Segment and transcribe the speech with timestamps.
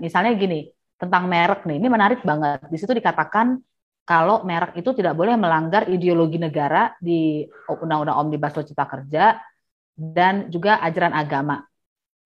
[0.00, 0.66] misalnya gini,
[1.00, 2.64] tentang merek nih, ini menarik banget.
[2.68, 3.56] Di situ dikatakan
[4.04, 9.38] kalau merek itu tidak boleh melanggar ideologi negara di Undang-Undang Omnibus Law Cipta Kerja
[9.94, 11.62] dan juga ajaran agama.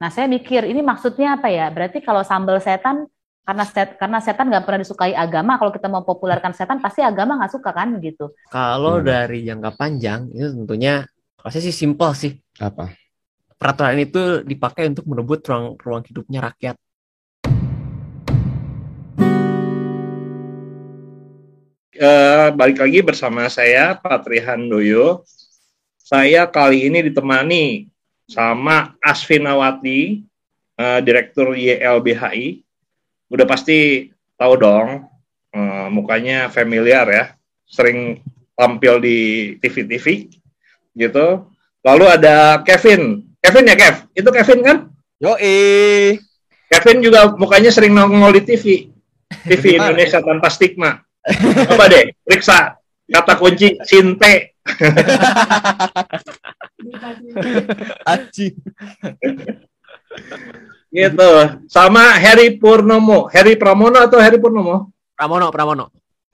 [0.00, 1.70] Nah, saya mikir ini maksudnya apa ya?
[1.70, 3.06] Berarti kalau sambal setan
[3.44, 7.36] karena set, karena setan nggak pernah disukai agama, kalau kita mau populerkan setan pasti agama
[7.36, 8.32] nggak suka kan gitu.
[8.48, 9.04] Kalau hmm.
[9.04, 11.04] dari jangka panjang itu tentunya
[11.36, 12.32] pasti sih simpel sih.
[12.58, 12.88] Apa?
[13.54, 16.76] Peraturan itu dipakai untuk merebut ruang ruang hidupnya rakyat.
[21.98, 25.22] Uh, balik lagi bersama saya Patri Handoyo.
[26.04, 27.88] Saya kali ini ditemani
[28.28, 30.22] sama Asfinawati,
[30.76, 32.60] uh, Direktur YLBHI.
[33.32, 35.08] Udah pasti tahu dong,
[35.54, 37.24] uh, mukanya familiar ya,
[37.66, 38.20] sering
[38.54, 39.18] tampil di
[39.58, 40.30] TV-TV
[40.94, 41.48] gitu.
[41.84, 44.78] Lalu ada Kevin, Kevin ya Kev, itu Kevin kan?
[45.20, 46.20] Yo eh.
[46.64, 48.64] Kevin juga mukanya sering nongol di TV,
[49.46, 51.03] TV Indonesia tanpa stigma.
[51.72, 52.76] Coba deh, periksa
[53.08, 54.56] kata kunci Sinte.
[58.04, 58.46] Aji.
[60.94, 61.30] gitu.
[61.66, 63.26] Sama Heri Purnomo.
[63.32, 64.94] Heri Pramono atau Heri Purnomo?
[65.16, 65.84] Pramono, Pramono.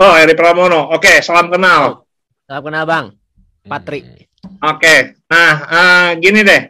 [0.01, 0.93] Oh, Heri Pramono.
[0.93, 2.05] Oke, salam kenal.
[2.45, 3.07] Salam kenal, Bang.
[3.65, 4.05] Patri.
[4.61, 5.17] Oke.
[5.29, 6.63] Nah, uh, gini deh.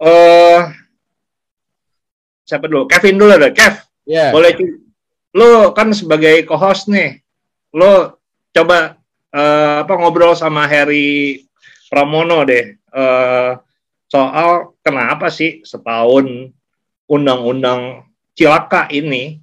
[0.00, 0.60] Uh,
[2.44, 2.88] siapa dulu?
[2.88, 3.52] Kevin dulu deh.
[3.52, 3.74] Kev.
[4.04, 4.32] Yeah.
[4.32, 4.52] Boleh
[5.34, 7.18] lo kan sebagai co-host nih,
[7.74, 8.22] lo
[8.54, 9.02] coba
[9.34, 11.42] uh, apa ngobrol sama Harry
[11.90, 13.58] Pramono deh uh,
[14.06, 16.54] soal kenapa sih setahun
[17.10, 18.06] undang-undang
[18.38, 19.42] cilaka ini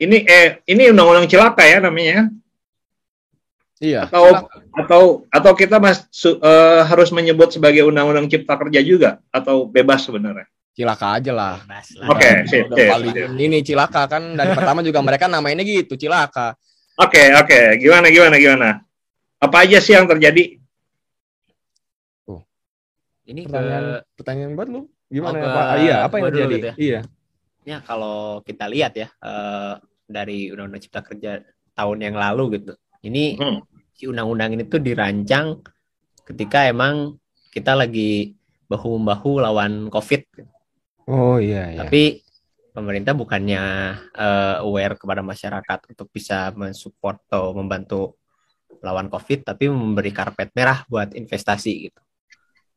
[0.00, 2.32] ini eh ini undang-undang cilaka ya namanya
[3.76, 4.08] Iya.
[4.08, 4.56] Atau cilaka.
[4.72, 10.48] atau atau kita mas uh, harus menyebut sebagai undang-undang cipta kerja juga atau bebas sebenarnya?
[10.76, 11.56] Cilaka aja lah.
[12.12, 16.52] Oke, okay, paling ini cilaka kan dari pertama juga mereka namainnya gitu cilaka.
[17.00, 17.48] Oke, okay, oke.
[17.48, 17.64] Okay.
[17.80, 18.68] Gimana gimana gimana?
[19.40, 20.60] Apa aja sih yang terjadi?
[22.28, 22.44] Oh.
[23.24, 24.16] Ini pertanyaan ke...
[24.20, 24.80] pertanyaan buat lu.
[25.08, 25.36] Gimana?
[25.36, 25.48] Oh, ke...
[25.48, 26.52] apa, iya, apa yang terjadi?
[26.52, 26.74] Gitu ya?
[26.76, 27.00] Iya.
[27.66, 31.40] Ya, kalau kita lihat ya uh, dari Undang-Undang Cipta Kerja
[31.72, 32.72] tahun yang lalu gitu.
[33.04, 33.58] Ini hmm.
[33.92, 35.60] si undang-undang ini tuh dirancang
[36.24, 37.16] ketika emang
[37.52, 38.36] kita lagi
[38.68, 40.22] bahu membahu lawan COVID.
[40.32, 40.55] Gitu.
[41.06, 41.70] Oh iya.
[41.70, 41.78] iya.
[41.86, 42.20] Tapi
[42.74, 43.62] pemerintah bukannya
[44.12, 48.20] uh, aware kepada masyarakat untuk bisa mensupport atau membantu
[48.84, 52.02] lawan COVID, tapi memberi karpet merah buat investasi gitu.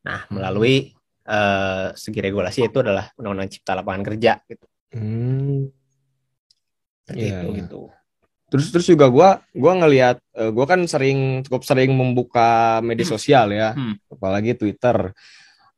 [0.05, 0.95] Nah melalui
[1.27, 4.65] uh, segi regulasi itu adalah Undang-Undang Cipta Lapangan Kerja gitu.
[4.95, 5.69] Hmm.
[7.09, 7.57] Iya, itu, iya.
[7.65, 7.81] gitu.
[8.49, 9.29] Terus terus juga gue
[9.61, 13.13] gua ngelihat uh, gue kan sering cukup sering membuka media hmm.
[13.13, 14.15] sosial ya, hmm.
[14.15, 15.13] apalagi Twitter.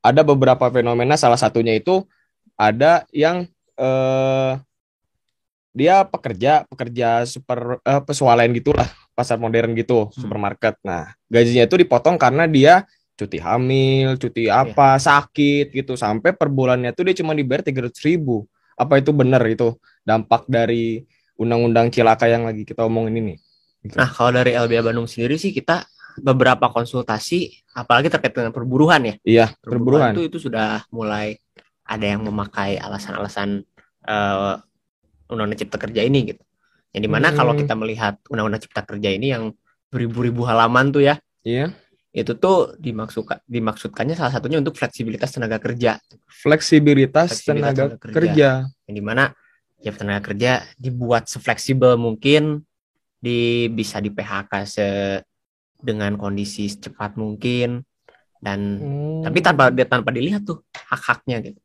[0.01, 2.01] Ada beberapa fenomena salah satunya itu
[2.61, 4.53] ada yang eh,
[5.73, 8.85] dia pekerja pekerja super eh, pesualayan gitulah
[9.17, 10.13] pasar modern gitu hmm.
[10.13, 12.85] supermarket nah gajinya itu dipotong karena dia
[13.17, 14.65] cuti hamil cuti iya.
[14.65, 15.01] apa yeah.
[15.01, 18.45] sakit gitu sampai per bulannya tuh dia cuma dibayar tiga ratus ribu
[18.77, 21.05] apa itu benar itu dampak dari
[21.37, 23.35] undang-undang cilaka yang lagi kita omongin ini
[23.85, 23.95] gitu.
[23.97, 25.85] nah kalau dari LBH Bandung sendiri sih kita
[26.19, 31.39] beberapa konsultasi apalagi terkait dengan perburuhan ya iya perburuhan, perburuhan itu itu sudah mulai
[31.85, 33.65] ada yang memakai alasan-alasan
[34.07, 34.59] uh,
[35.31, 36.43] undang-undang cipta kerja ini gitu.
[36.91, 37.37] Yang di mana hmm.
[37.39, 39.55] kalau kita melihat undang-undang cipta kerja ini yang
[39.91, 41.71] beribu-ribu halaman tuh ya, iya.
[42.15, 45.99] itu tuh dimaksud dimaksudkannya salah satunya untuk fleksibilitas tenaga kerja.
[46.27, 48.15] Fleksibilitas, fleksibilitas tenaga, tenaga kerja.
[48.15, 48.49] kerja.
[48.87, 49.23] Yang di mana
[49.81, 52.63] ya tenaga kerja dibuat sefleksibel mungkin,
[53.21, 54.87] di bisa di PHK se
[55.81, 57.81] dengan kondisi secepat mungkin
[58.41, 59.21] dan hmm.
[59.25, 61.61] tapi tanpa tanpa dilihat tuh hak-haknya gitu.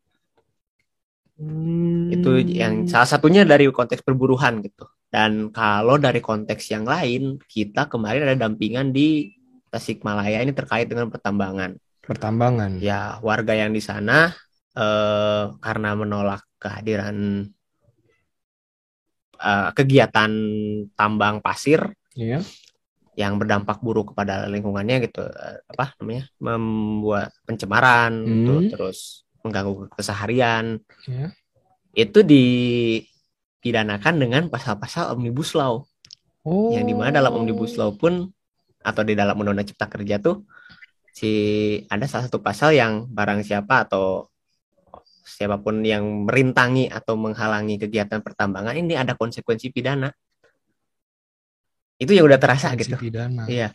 [1.37, 2.09] Hmm.
[2.09, 4.89] Itu yang salah satunya dari konteks perburuhan gitu.
[5.07, 9.33] Dan kalau dari konteks yang lain, kita kemarin ada dampingan di
[9.69, 11.77] Tasikmalaya ini terkait dengan pertambangan.
[12.01, 12.81] Pertambangan.
[12.81, 14.33] Ya, warga yang di sana
[14.73, 17.45] eh, karena menolak kehadiran
[19.37, 20.33] eh, kegiatan
[20.97, 21.93] tambang pasir.
[22.17, 22.41] Iya.
[23.17, 28.33] Yang berdampak buruk kepada lingkungannya gitu, eh, apa namanya, membuat pencemaran, gitu.
[28.33, 28.41] hmm.
[28.41, 31.31] gitu, terus mengganggu keseharian yeah.
[31.95, 35.87] itu dipidanakan dengan pasal-pasal omnibus law
[36.43, 36.71] oh.
[36.75, 38.27] yang di mana dalam omnibus law pun
[38.83, 40.47] atau di dalam undang-undang cipta kerja tuh
[41.11, 41.31] si
[41.89, 44.29] ada salah satu pasal yang barang siapa atau
[45.27, 50.13] siapa pun yang merintangi atau menghalangi kegiatan pertambangan ini ada konsekuensi pidana
[51.97, 53.49] itu yang udah terasa gitu pidana.
[53.49, 53.73] iya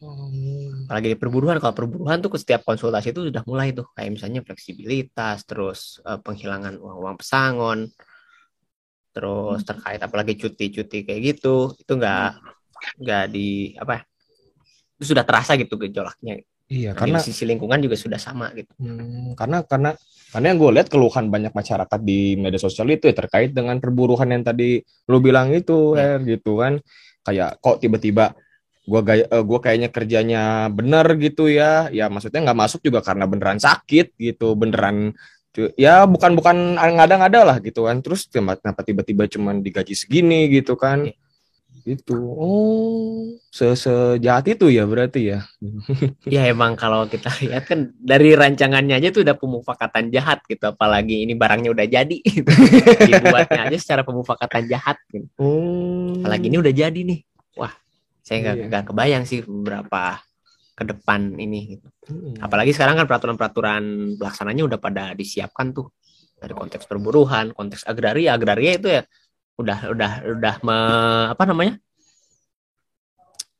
[0.00, 0.69] Hmm.
[0.90, 5.46] Apalagi di perburuan, kalau perburuan tuh setiap konsultasi itu sudah mulai tuh kayak misalnya fleksibilitas,
[5.46, 7.86] terus uh, penghilangan uang-uang pesangon,
[9.14, 12.42] terus terkait apalagi cuti-cuti kayak gitu itu nggak
[13.06, 14.02] nggak di apa ya,
[14.98, 16.42] itu sudah terasa gitu gejolaknya.
[16.66, 18.74] Iya karena sisi lingkungan juga sudah sama gitu.
[18.82, 19.94] Hmm, karena karena
[20.34, 24.26] karena yang gue lihat keluhan banyak masyarakat di media sosial itu ya terkait dengan perburuhan
[24.26, 26.18] yang tadi lu bilang itu ya.
[26.18, 26.82] Her, gitu kan.
[27.22, 28.34] Kayak kok tiba-tiba
[28.90, 30.42] gue gaya uh, gue kayaknya kerjanya
[30.74, 31.86] bener gitu ya.
[31.94, 35.14] Ya maksudnya nggak masuk juga karena beneran sakit gitu beneran
[35.74, 38.02] ya bukan bukan ngada-ngada lah gitu kan.
[38.02, 41.06] Terus kenapa tiba-tiba cuman digaji segini gitu kan?
[41.80, 45.40] Itu oh se sejahat itu ya berarti ya?
[46.34, 50.70] Ya emang kalau kita lihat kan dari rancangannya aja tuh udah pemufakatan jahat gitu.
[50.70, 52.50] Apalagi ini barangnya udah jadi gitu.
[53.08, 55.30] dibuatnya aja secara pemufakatan jahat gitu.
[55.38, 56.20] oh.
[56.20, 57.29] apalagi ini udah jadi nih
[58.30, 58.86] saya nggak iya.
[58.86, 60.22] kebayang sih beberapa
[60.78, 61.90] ke depan ini gitu.
[62.06, 62.38] Hmm.
[62.38, 65.90] Apalagi sekarang kan peraturan-peraturan pelaksananya udah pada disiapkan tuh
[66.38, 69.02] dari konteks perburuhan, konteks agraria, agraria itu ya
[69.58, 70.78] udah udah udah me,
[71.34, 71.74] apa namanya?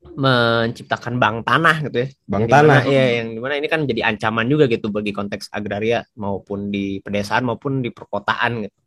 [0.01, 2.07] menciptakan bank tanah gitu ya.
[2.25, 2.81] Bank tanah.
[2.89, 6.99] ya yang di mana ini kan jadi ancaman juga gitu bagi konteks agraria maupun di
[7.03, 8.79] pedesaan maupun di perkotaan gitu.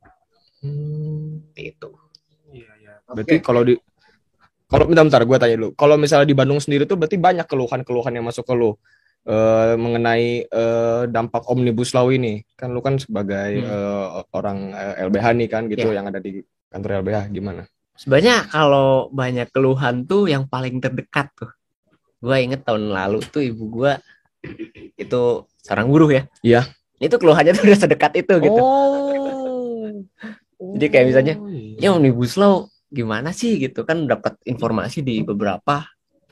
[0.64, 1.44] Hmm.
[1.54, 1.92] Itu.
[2.50, 2.92] Iya, iya.
[3.04, 3.44] Berarti okay.
[3.44, 3.78] kalau di
[4.74, 5.70] kalau bentar-bentar gue tanya dulu.
[5.78, 8.74] Kalau misalnya di Bandung sendiri tuh berarti banyak keluhan-keluhan yang masuk ke lu uh,
[9.78, 12.42] mengenai uh, dampak omnibus law ini.
[12.58, 13.70] Kan lu kan sebagai hmm.
[13.70, 16.02] uh, orang uh, LBH nih kan gitu yeah.
[16.02, 16.42] yang ada di
[16.74, 17.62] kantor LBH gimana?
[17.94, 21.54] Sebenarnya kalau banyak keluhan tuh yang paling terdekat tuh.
[22.18, 23.94] Gue inget tahun lalu tuh ibu gue
[24.98, 25.22] itu
[25.62, 26.22] seorang buruh ya.
[26.42, 26.66] Iya.
[26.98, 28.58] Itu keluhannya tuh udah sedekat itu gitu.
[28.58, 30.02] Oh.
[30.74, 31.86] Jadi kayak misalnya, oh, iya.
[31.86, 33.82] ya omnibus law gimana sih gitu?
[33.82, 35.82] Kan dapat informasi di beberapa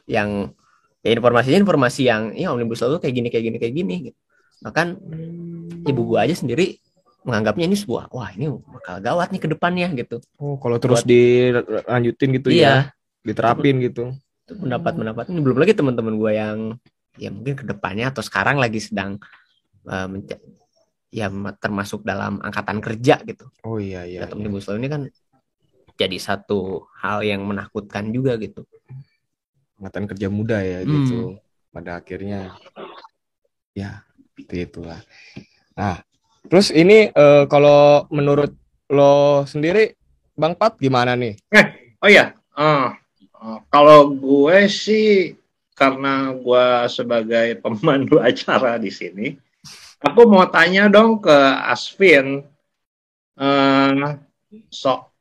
[0.06, 0.54] yang
[1.02, 4.18] ya informasinya informasi yang ya omnibus law kayak gini kayak gini kayak gini gitu.
[4.62, 4.94] bahkan
[5.82, 6.78] ibu gua aja sendiri
[7.26, 10.22] menganggapnya ini sebuah wah ini bakal gawat nih ke depannya gitu.
[10.38, 12.76] Oh kalau terus Buat, dilanjutin gitu ya, iya, ya
[13.26, 14.14] diterapin gitu.
[14.42, 16.58] itu pendapat pendapat ini belum lagi teman-teman gua yang
[17.18, 19.18] ya mungkin ke depannya atau sekarang lagi sedang
[19.90, 20.08] uh,
[21.10, 21.26] ya
[21.58, 23.50] termasuk dalam angkatan kerja gitu.
[23.66, 25.02] Oh iya iya, ya, omnibus law ini kan
[25.96, 28.64] jadi satu hal yang menakutkan juga gitu.
[29.78, 30.90] Angkatan kerja muda ya hmm.
[30.90, 31.18] gitu.
[31.72, 32.54] Pada akhirnya
[33.72, 34.04] ya
[34.36, 35.00] itu itulah.
[35.76, 36.00] Nah,
[36.48, 38.52] terus ini uh, kalau menurut
[38.92, 39.96] lo sendiri
[40.36, 41.36] Bang Pat gimana nih?
[41.52, 42.92] Eh, oh ya, uh,
[43.36, 45.36] uh, kalau gue sih
[45.76, 49.36] karena gue sebagai pemandu acara di sini,
[50.00, 51.36] aku mau tanya dong ke
[51.68, 52.44] Asvin
[53.36, 54.16] uh,
[54.68, 55.11] so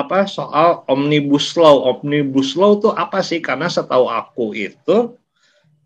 [0.00, 1.92] apa soal omnibus law.
[1.92, 3.44] Omnibus law itu apa sih?
[3.44, 5.20] Karena setahu aku itu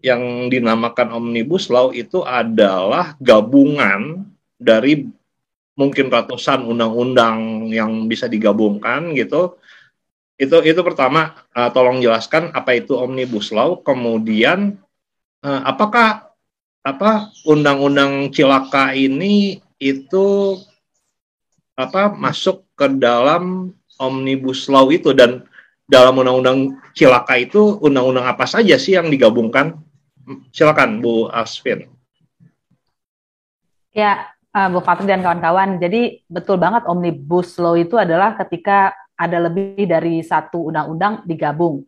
[0.05, 4.29] yang dinamakan omnibus law itu adalah gabungan
[4.61, 5.09] dari
[5.75, 9.59] mungkin ratusan undang-undang yang bisa digabungkan gitu.
[10.39, 13.81] Itu itu pertama uh, tolong jelaskan apa itu omnibus law.
[13.83, 14.79] Kemudian
[15.43, 16.31] uh, apakah
[16.85, 20.59] apa undang-undang cilaka ini itu
[21.75, 25.47] apa masuk ke dalam omnibus law itu dan
[25.85, 29.77] dalam undang-undang cilaka itu undang-undang apa saja sih yang digabungkan?
[30.57, 31.85] Silakan Bu Asfin.
[33.93, 35.77] Ya, uh, Bu Fatri dan kawan-kawan.
[35.77, 41.85] Jadi betul banget omnibus law itu adalah ketika ada lebih dari satu undang-undang digabung.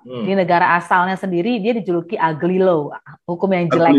[0.00, 0.24] Hmm.
[0.24, 2.94] Di negara asalnya sendiri dia dijuluki ugly law,
[3.28, 3.96] hukum yang jelek.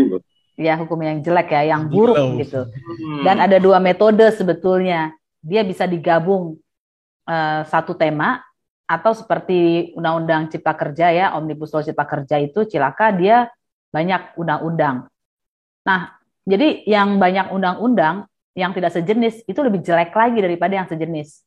[0.52, 2.66] Ya, hukum yang jelek ya, yang buruk gitu.
[2.66, 3.22] Hmm.
[3.22, 5.12] Dan ada dua metode sebetulnya.
[5.42, 6.61] Dia bisa digabung
[7.26, 8.42] uh, satu tema
[8.86, 13.48] atau seperti Undang-Undang Cipta Kerja ya, Omnibus Law Cipta Kerja itu cilaka dia
[13.92, 15.08] banyak undang-undang.
[15.86, 21.40] Nah, jadi yang banyak undang-undang yang tidak sejenis itu lebih jelek lagi daripada yang sejenis.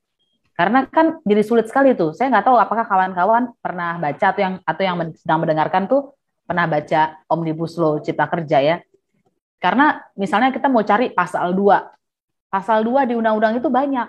[0.55, 2.15] Karena kan jadi sulit sekali tuh.
[2.15, 6.15] Saya nggak tahu apakah kawan-kawan pernah baca atau yang atau yang sedang mendengarkan tuh
[6.47, 8.77] pernah baca Omnibus Law Cipta Kerja ya.
[9.59, 12.47] Karena misalnya kita mau cari pasal 2.
[12.47, 14.07] Pasal 2 di undang-undang itu banyak.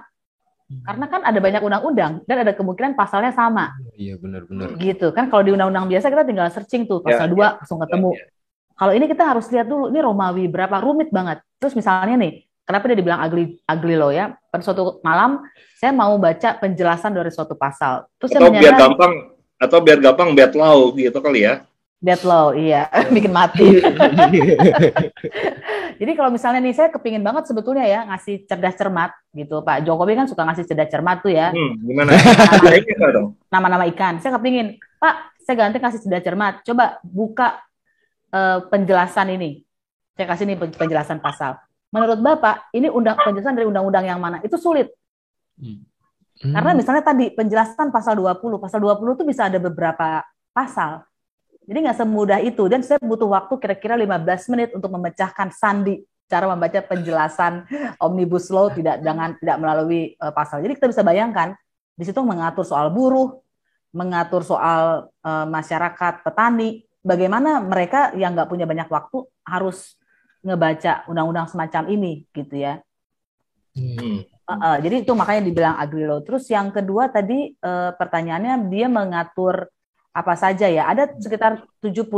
[0.67, 3.71] Karena kan ada banyak undang-undang dan ada kemungkinan pasalnya sama.
[3.95, 4.75] Iya benar-benar.
[4.83, 7.79] Gitu kan kalau di undang-undang biasa kita tinggal searching tuh pasal ya, 2 ya, langsung
[7.87, 8.11] ketemu.
[8.11, 8.27] Ya, ya.
[8.77, 11.41] Kalau ini kita harus lihat dulu ini Romawi berapa rumit banget.
[11.63, 14.35] Terus misalnya nih, kenapa dia dibilang ugly ugly lo ya?
[14.51, 15.47] Pada suatu malam
[15.79, 18.11] saya mau baca penjelasan dari suatu pasal.
[18.19, 19.13] Terus atau saya biar gampang
[19.57, 21.63] atau biar gampang bad law gitu kali ya.
[21.97, 23.81] Bad law, iya, bikin mati.
[26.01, 30.13] Jadi kalau misalnya nih saya kepingin banget sebetulnya ya ngasih cerdas cermat gitu, Pak Jokowi
[30.13, 31.57] kan suka ngasih cerdas cermat tuh ya.
[31.57, 32.13] Hmm, gimana?
[33.49, 34.21] Nama-nama ikan.
[34.21, 36.61] Saya kepingin, Pak, saya ganti kasih cerdas cermat.
[36.69, 37.65] Coba buka
[38.29, 39.65] uh, penjelasan ini.
[40.13, 41.57] Saya kasih nih penjelasan pasal.
[41.97, 44.45] Menurut Bapak, ini undang penjelasan dari undang-undang yang mana?
[44.45, 44.93] Itu sulit.
[45.57, 45.81] Hmm.
[46.45, 46.53] Hmm.
[46.53, 50.21] Karena misalnya tadi penjelasan pasal 20, pasal 20 itu bisa ada beberapa
[50.53, 51.01] pasal.
[51.67, 56.51] Jadi nggak semudah itu dan saya butuh waktu kira-kira 15 menit untuk memecahkan sandi cara
[56.51, 57.67] membaca penjelasan
[58.03, 60.63] omnibus law tidak dengan tidak melalui uh, pasal.
[60.63, 61.55] Jadi kita bisa bayangkan
[61.95, 63.41] di situ mengatur soal buruh,
[63.95, 69.95] mengatur soal uh, masyarakat petani, bagaimana mereka yang nggak punya banyak waktu harus
[70.43, 72.83] ngebaca undang-undang semacam ini gitu ya.
[73.75, 74.27] Hmm.
[74.47, 76.23] Uh, uh, jadi itu makanya dibilang agri law.
[76.23, 79.71] Terus yang kedua tadi uh, pertanyaannya dia mengatur
[80.17, 80.89] apa saja ya?
[80.89, 82.09] Ada sekitar 72.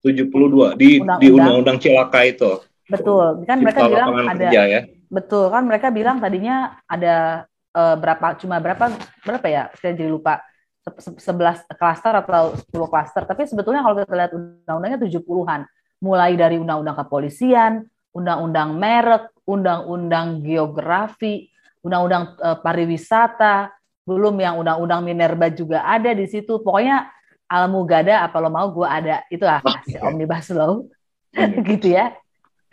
[0.00, 1.20] 72 di undang-undang.
[1.20, 2.64] di undang-undang Cilaka itu.
[2.88, 3.44] Betul.
[3.44, 4.80] Kan mereka bilang ada kerja, ya?
[5.08, 8.92] Betul, kan mereka bilang tadinya ada uh, berapa cuma berapa
[9.24, 9.62] berapa ya?
[9.76, 10.40] Saya jadi lupa.
[10.88, 15.68] 11 klaster atau 10 klaster, tapi sebetulnya kalau kita lihat undang-undangnya 70-an.
[16.00, 17.84] Mulai dari undang-undang kepolisian,
[18.16, 21.52] undang-undang merek, undang-undang geografi,
[21.84, 23.68] undang-undang uh, pariwisata,
[24.08, 26.64] belum yang undang-undang Minerba juga ada di situ.
[26.64, 27.12] Pokoknya
[27.48, 29.20] Almugada apa lo mau gue ada.
[29.28, 30.88] Itu lah si omnibus law.
[31.68, 32.16] Gitu ya.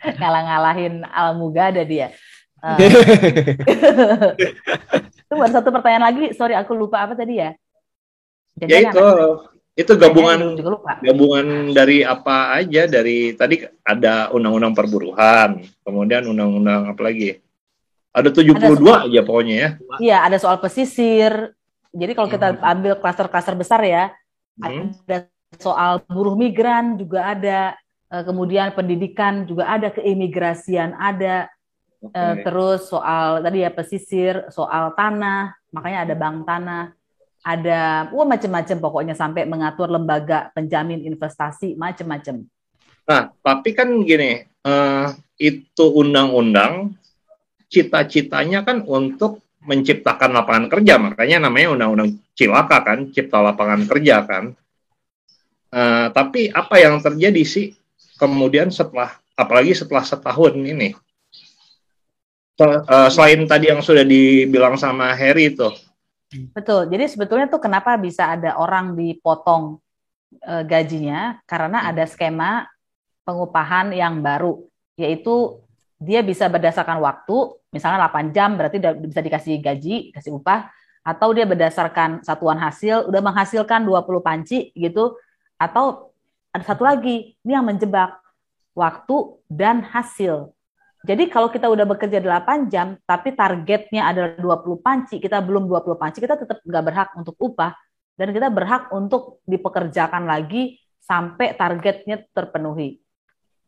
[0.00, 2.16] Ngalah-ngalahin Almugada dia.
[2.56, 2.80] Uh,
[5.28, 7.52] itu baru satu pertanyaan lagi, sorry aku lupa apa tadi ya?
[8.56, 9.06] Jadi ya itu.
[9.76, 10.56] itu gabungan
[11.04, 12.88] gabungan dari apa aja?
[12.88, 17.44] Dari tadi ada undang-undang perburuhan, kemudian undang-undang apa lagi?
[18.16, 19.68] Ada 72 ada soal, aja pokoknya ya.
[20.00, 21.52] Iya, ada soal pesisir.
[21.92, 22.64] Jadi kalau kita hmm.
[22.64, 24.08] ambil klaster-klaster besar ya,
[24.56, 25.04] hmm.
[25.04, 25.28] ada
[25.60, 27.76] soal buruh migran juga ada,
[28.08, 31.52] eh, kemudian pendidikan juga ada, keimigrasian ada,
[32.00, 32.40] okay.
[32.40, 36.84] terus soal tadi ya pesisir, soal tanah, makanya ada bank tanah,
[37.44, 42.48] ada wah macam-macam pokoknya sampai mengatur lembaga penjamin investasi macam-macam.
[43.06, 46.98] Nah, tapi kan gini, uh, itu undang-undang
[47.66, 54.54] cita-citanya kan untuk menciptakan lapangan kerja, makanya namanya undang-undang cilaka kan, cipta lapangan kerja kan.
[55.74, 57.74] Uh, tapi apa yang terjadi sih
[58.14, 60.94] kemudian setelah, apalagi setelah setahun ini?
[62.56, 65.68] Uh, selain tadi yang sudah dibilang sama Harry itu.
[66.56, 66.88] Betul.
[66.88, 69.76] Jadi sebetulnya tuh kenapa bisa ada orang dipotong
[70.46, 72.64] uh, gajinya karena ada skema
[73.26, 74.62] pengupahan yang baru,
[74.96, 75.60] yaitu
[75.96, 80.68] dia bisa berdasarkan waktu, misalnya 8 jam berarti bisa dikasih gaji, kasih upah,
[81.06, 85.16] atau dia berdasarkan satuan hasil, udah menghasilkan 20 panci gitu,
[85.56, 86.12] atau
[86.52, 88.20] ada satu lagi, ini yang menjebak,
[88.76, 90.52] waktu dan hasil.
[91.06, 95.96] Jadi kalau kita udah bekerja 8 jam, tapi targetnya adalah 20 panci, kita belum 20
[95.96, 97.72] panci, kita tetap nggak berhak untuk upah,
[98.20, 102.98] dan kita berhak untuk dipekerjakan lagi sampai targetnya terpenuhi.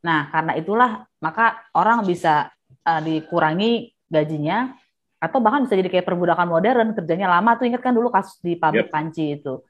[0.04, 2.50] Nah, karena itulah maka orang bisa
[2.86, 4.72] uh, dikurangi gajinya
[5.18, 8.54] atau bahkan bisa jadi kayak perbudakan modern kerjanya lama tuh ingat kan dulu kasus di
[8.54, 8.94] pabrik yep.
[8.94, 9.60] panci itu.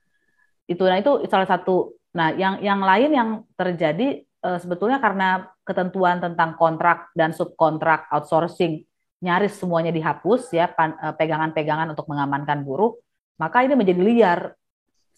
[0.68, 1.96] Itu nah itu salah satu.
[2.12, 8.84] Nah yang yang lain yang terjadi uh, sebetulnya karena ketentuan tentang kontrak dan subkontrak outsourcing
[9.18, 12.94] nyaris semuanya dihapus ya eh, pegangan-pegangan untuk mengamankan buruh
[13.38, 14.40] maka ini menjadi liar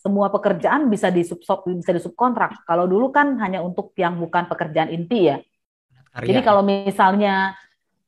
[0.00, 1.21] semua pekerjaan bisa di
[1.76, 2.64] bisa disubkontrak.
[2.64, 5.37] Kalau dulu kan hanya untuk yang bukan pekerjaan inti ya.
[6.11, 6.26] Karya.
[6.26, 7.54] Jadi kalau misalnya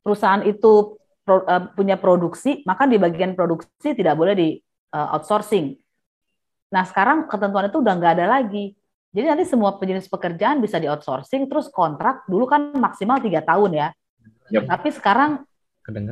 [0.00, 4.49] perusahaan itu pro, uh, punya produksi, maka di bagian produksi tidak boleh di
[4.96, 5.76] uh, outsourcing.
[6.72, 8.72] Nah sekarang ketentuan itu udah nggak ada lagi.
[9.12, 13.76] Jadi nanti semua jenis pekerjaan bisa di outsourcing, terus kontrak dulu kan maksimal tiga tahun
[13.76, 13.88] ya.
[14.49, 14.64] Yep.
[14.72, 15.30] Tapi sekarang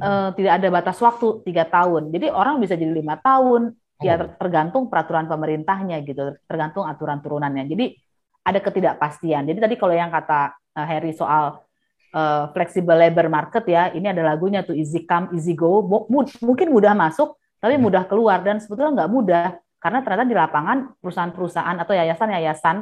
[0.05, 2.13] uh, tidak ada batas waktu tiga tahun.
[2.13, 4.33] Jadi orang bisa jadi lima tahun, ya oh.
[4.41, 7.69] tergantung peraturan pemerintahnya gitu, tergantung aturan turunannya.
[7.69, 7.93] Jadi
[8.41, 9.45] ada ketidakpastian.
[9.45, 11.61] Jadi tadi kalau yang kata uh, Harry soal
[12.17, 15.85] uh, flexible labor market ya, ini ada lagunya tuh easy come easy go.
[16.41, 17.85] mungkin mudah masuk, tapi hmm.
[17.85, 19.47] mudah keluar dan sebetulnya nggak mudah
[19.81, 22.77] karena ternyata di lapangan perusahaan-perusahaan atau yayasan-yayasan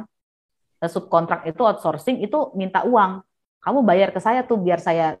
[0.83, 3.23] uh, subkontrak itu outsourcing itu minta uang.
[3.59, 5.19] Kamu bayar ke saya tuh biar saya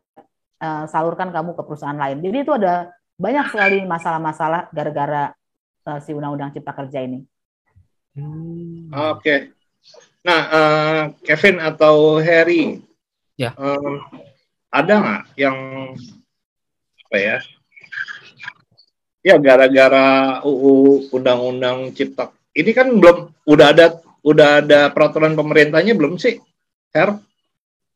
[0.63, 2.23] uh, salurkan kamu ke perusahaan lain.
[2.23, 5.35] Jadi itu ada banyak sekali masalah-masalah gara-gara
[5.89, 7.25] uh, si Undang-Undang Cipta Kerja ini.
[8.13, 8.93] Hmm.
[8.93, 9.17] Oke.
[9.17, 9.39] Okay.
[10.21, 12.85] Nah, uh, Kevin atau Harry,
[13.33, 13.57] ya.
[13.57, 14.05] Um,
[14.69, 15.57] ada nggak yang
[17.09, 17.37] apa ya?
[19.25, 22.29] Ya gara-gara UU Undang-Undang Cipta
[22.59, 23.85] ini kan belum udah ada
[24.25, 26.41] udah ada peraturan pemerintahnya belum sih,
[26.91, 27.21] Her?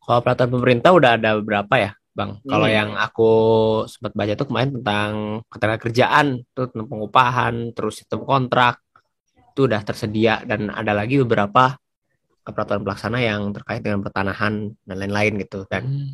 [0.04, 1.92] Kalau peraturan pemerintah udah ada beberapa ya?
[2.14, 2.38] Bang.
[2.40, 2.50] Hmm.
[2.50, 3.32] Kalau yang aku
[3.90, 5.12] sempat baca itu kemarin tentang
[5.50, 8.78] ketenaga kerjaan, tuh tentang pengupahan, terus sistem kontrak
[9.54, 11.78] itu udah tersedia dan ada lagi beberapa
[12.42, 16.12] peraturan pelaksana yang terkait dengan pertanahan dan lain-lain gitu dan hmm.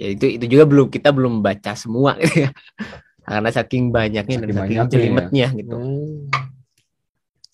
[0.00, 2.50] ya itu itu juga belum kita belum baca semua gitu ya.
[3.28, 5.58] karena saking banyaknya saking dan saking jelimetnya ya.
[5.60, 5.76] gitu.
[5.76, 6.32] Hmm.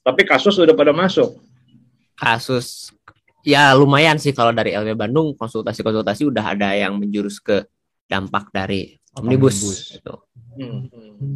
[0.06, 1.34] Tapi kasus sudah pada masuk.
[2.14, 2.94] Kasus
[3.42, 7.66] ya lumayan sih kalau dari LB Bandung konsultasi-konsultasi udah ada yang menjurus ke
[8.14, 9.78] dampak dari omnibus, omnibus.
[9.98, 10.14] gitu.
[10.54, 10.86] Hmm.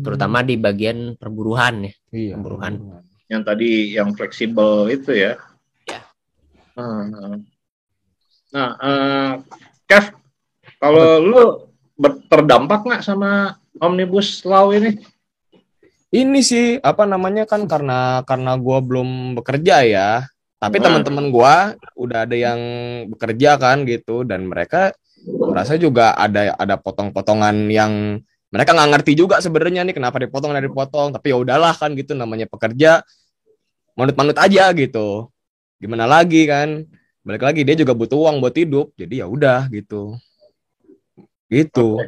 [0.06, 1.92] Terutama di bagian perburuhan ya.
[2.14, 2.75] Iya, perburuhan.
[3.26, 5.35] Yang tadi yang fleksibel itu ya.
[5.90, 6.00] Ya.
[6.78, 7.42] Hmm.
[8.54, 9.30] Nah, uh,
[9.90, 10.14] Kev,
[10.78, 11.42] kalau lu
[12.30, 15.02] terdampak nggak sama omnibus law ini?
[16.08, 20.11] Ini sih apa namanya kan karena karena gue belum bekerja ya.
[20.58, 20.85] Tapi nah.
[20.88, 21.54] teman-teman gue
[22.00, 22.61] udah ada yang
[23.12, 24.97] bekerja kan gitu dan mereka
[25.27, 30.69] merasa juga ada ada potong-potongan yang mereka nggak ngerti juga sebenarnya nih kenapa dipotong dari
[30.69, 31.13] dipotong.
[31.13, 33.05] Tapi ya udahlah kan gitu namanya pekerja
[33.93, 35.29] manut-manut aja gitu.
[35.79, 36.89] Gimana lagi kan?
[37.27, 40.17] Balik lagi dia juga butuh uang buat hidup jadi ya udah gitu.
[41.53, 42.01] Gitu.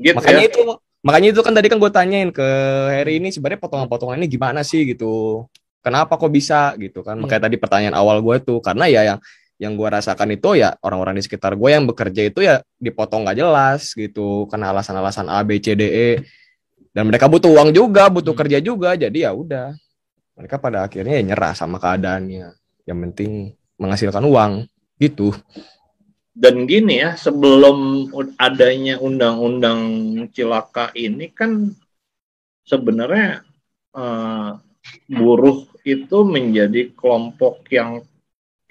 [0.00, 0.48] Gitu makanya ya?
[0.48, 0.60] itu
[1.04, 2.48] makanya itu kan tadi kan gue tanyain ke
[2.96, 5.44] Harry ini sebenarnya potongan-potongan ini gimana sih gitu?
[5.84, 7.20] Kenapa kok bisa gitu kan?
[7.20, 7.48] Makanya hmm.
[7.52, 9.18] tadi pertanyaan awal gue tuh karena ya yang
[9.60, 13.36] yang gue rasakan itu ya orang-orang di sekitar gue yang bekerja itu ya dipotong gak
[13.36, 16.10] jelas gitu karena alasan-alasan A B C D E.
[16.90, 18.40] Dan mereka butuh uang juga butuh hmm.
[18.40, 19.76] kerja juga jadi ya udah.
[20.40, 22.56] Mereka pada akhirnya ya nyerah sama keadaannya.
[22.88, 23.30] Yang penting
[23.76, 24.64] menghasilkan uang
[24.96, 25.36] gitu.
[26.32, 28.08] Dan gini ya sebelum
[28.40, 29.80] adanya undang-undang
[30.32, 31.76] cilaka ini kan
[32.64, 33.44] sebenarnya
[33.92, 34.56] uh,
[35.04, 38.00] buruh itu menjadi kelompok yang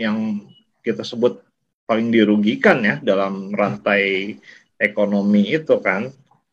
[0.01, 0.48] yang
[0.83, 1.43] kita sebut
[1.89, 4.35] paling dirugikan ya dalam rantai
[4.77, 6.09] ekonomi itu kan.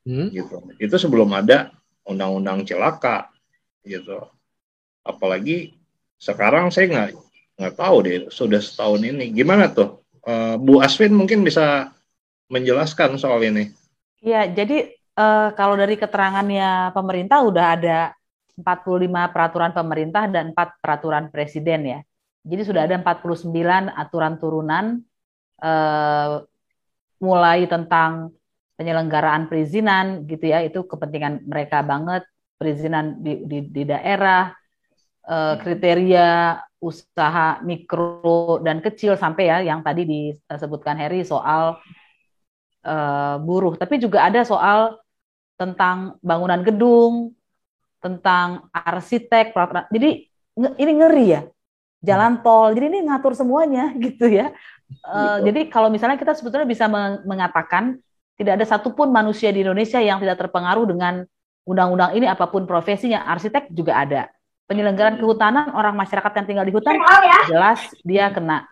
[0.06, 0.30] Hmm?
[0.30, 0.62] gitu.
[0.78, 1.74] Itu sebelum ada
[2.06, 3.28] undang-undang celaka
[3.82, 4.22] gitu.
[5.02, 5.74] Apalagi
[6.16, 7.10] sekarang saya nggak
[7.58, 9.34] nggak tahu deh sudah setahun ini.
[9.34, 10.00] Gimana tuh?
[10.26, 11.90] Uh, Bu Aswin mungkin bisa
[12.50, 13.74] menjelaskan soal ini.
[14.22, 17.98] Ya jadi uh, kalau dari keterangannya pemerintah udah ada
[18.56, 22.00] 45 peraturan pemerintah dan 4 peraturan presiden ya
[22.46, 23.50] jadi sudah ada 49
[23.90, 24.84] aturan turunan
[25.58, 26.34] eh,
[27.18, 28.30] mulai tentang
[28.78, 32.22] penyelenggaraan perizinan gitu ya, itu kepentingan mereka banget.
[32.56, 34.54] Perizinan di, di, di daerah,
[35.26, 41.82] eh, kriteria usaha mikro dan kecil sampai ya yang tadi disebutkan Harry soal
[42.86, 45.02] eh, buruh, tapi juga ada soal
[45.58, 47.32] tentang bangunan gedung,
[47.98, 49.56] tentang arsitek,
[49.88, 50.10] jadi
[50.56, 51.42] ini ngeri ya
[52.06, 52.70] jalan tol.
[52.70, 54.54] Jadi ini ngatur semuanya gitu ya.
[55.02, 56.86] Uh, Jadi kalau misalnya kita sebetulnya bisa
[57.26, 57.98] mengatakan
[58.38, 61.26] tidak ada satupun manusia di Indonesia yang tidak terpengaruh dengan
[61.66, 63.26] undang-undang ini apa pun profesinya.
[63.26, 64.30] Arsitek juga ada.
[64.66, 66.98] Penyelenggaraan kehutanan orang masyarakat yang tinggal di hutan
[67.46, 68.66] jelas dia kena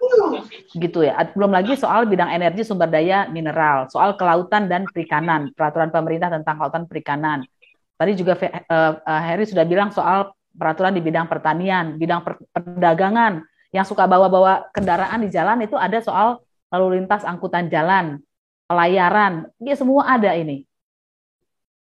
[0.75, 1.15] gitu ya.
[1.39, 6.59] Belum lagi soal bidang energi sumber daya mineral, soal kelautan dan perikanan, peraturan pemerintah tentang
[6.59, 7.47] kelautan perikanan.
[7.95, 12.23] Tadi juga uh, uh, Harry sudah bilang soal peraturan di bidang pertanian, bidang
[12.55, 13.43] perdagangan,
[13.75, 16.39] yang suka bawa-bawa kendaraan di jalan itu ada soal
[16.71, 18.23] lalu lintas angkutan jalan,
[18.71, 20.63] pelayaran, ya semua ada ini.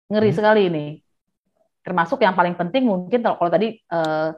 [0.10, 0.38] Ngeri hmm.
[0.38, 0.86] sekali ini.
[1.86, 4.30] Termasuk yang paling penting mungkin kalau tadi eh,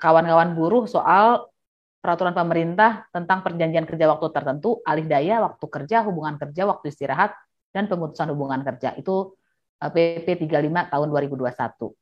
[0.00, 1.50] kawan-kawan buruh soal
[1.98, 7.34] peraturan pemerintah tentang perjanjian kerja waktu tertentu, alih daya, waktu kerja, hubungan kerja, waktu istirahat,
[7.74, 8.96] dan pemutusan hubungan kerja.
[8.96, 9.36] Itu
[9.84, 11.97] eh, PP 35 tahun 2021.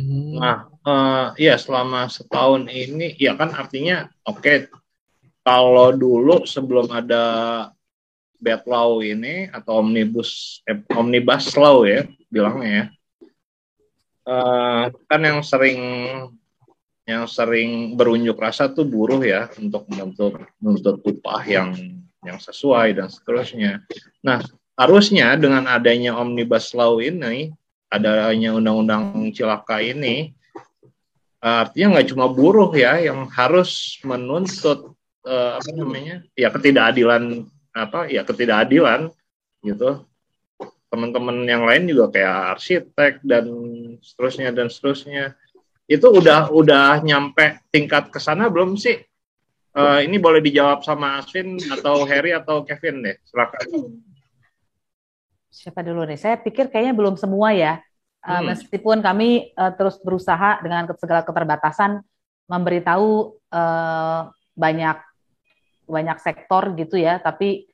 [0.00, 0.40] Hmm.
[0.40, 0.58] Nah,
[0.88, 4.56] uh, ya selama setahun ini, ya kan artinya, oke, okay,
[5.44, 7.24] kalau dulu sebelum ada
[8.40, 12.84] bad law ini atau omnibus eh, omnibus law ya bilangnya ya,
[14.24, 15.80] uh, kan yang sering
[17.04, 21.76] yang sering berunjuk rasa tuh buruh ya untuk menuntut menuntut upah yang
[22.24, 23.84] yang sesuai dan seterusnya.
[24.24, 24.40] Nah,
[24.76, 27.52] harusnya dengan adanya omnibus law ini
[27.90, 30.32] adanya undang-undang cilaka ini
[31.40, 34.92] artinya nggak cuma buruh ya yang harus menuntut
[35.24, 39.08] uh, apa namanya ya ketidakadilan apa ya ketidakadilan
[39.64, 40.04] gitu.
[40.90, 43.46] Teman-teman yang lain juga kayak arsitek dan
[44.02, 45.38] seterusnya dan seterusnya.
[45.86, 48.98] Itu udah udah nyampe tingkat ke sana belum sih?
[49.70, 54.02] Uh, ini boleh dijawab sama Asvin atau Harry atau Kevin deh silakan
[55.50, 56.16] siapa dulu nih?
[56.16, 57.82] Saya pikir kayaknya belum semua ya.
[58.22, 58.44] Uh, hmm.
[58.54, 62.00] Meskipun kami uh, terus berusaha dengan segala keterbatasan
[62.46, 64.98] memberitahu uh, banyak
[65.90, 67.66] banyak sektor gitu ya, tapi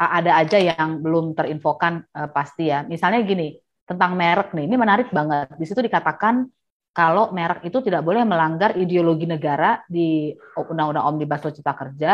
[0.00, 2.84] ada aja yang belum terinfokan uh, pasti ya.
[2.84, 5.56] Misalnya gini tentang merek nih, ini menarik banget.
[5.56, 6.48] Di situ dikatakan
[6.90, 12.12] kalau merek itu tidak boleh melanggar ideologi negara di Undang-Undang Omnibus Law Cipta Kerja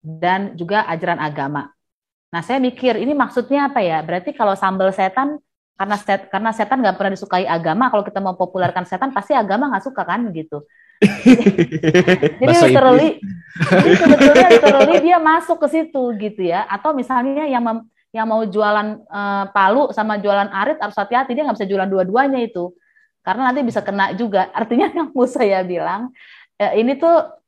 [0.00, 1.68] dan juga ajaran agama.
[2.28, 4.04] Nah saya mikir ini maksudnya apa ya?
[4.04, 5.40] Berarti kalau sambal setan
[5.78, 9.72] karena set, karena setan nggak pernah disukai agama kalau kita mau populerkan setan pasti agama
[9.72, 10.28] nggak suka kan?
[10.34, 10.60] Gitu.
[12.42, 13.22] Jadi literally
[13.70, 16.66] jadi sebetulnya literally dia masuk ke situ gitu ya.
[16.66, 21.46] Atau misalnya yang mem, yang mau jualan uh, palu sama jualan arit harus hati-hati dia
[21.46, 22.74] nggak bisa jualan dua-duanya itu.
[23.22, 24.50] Karena nanti bisa kena juga.
[24.58, 26.10] Artinya yang mau saya bilang
[26.58, 27.38] eh, ini tuh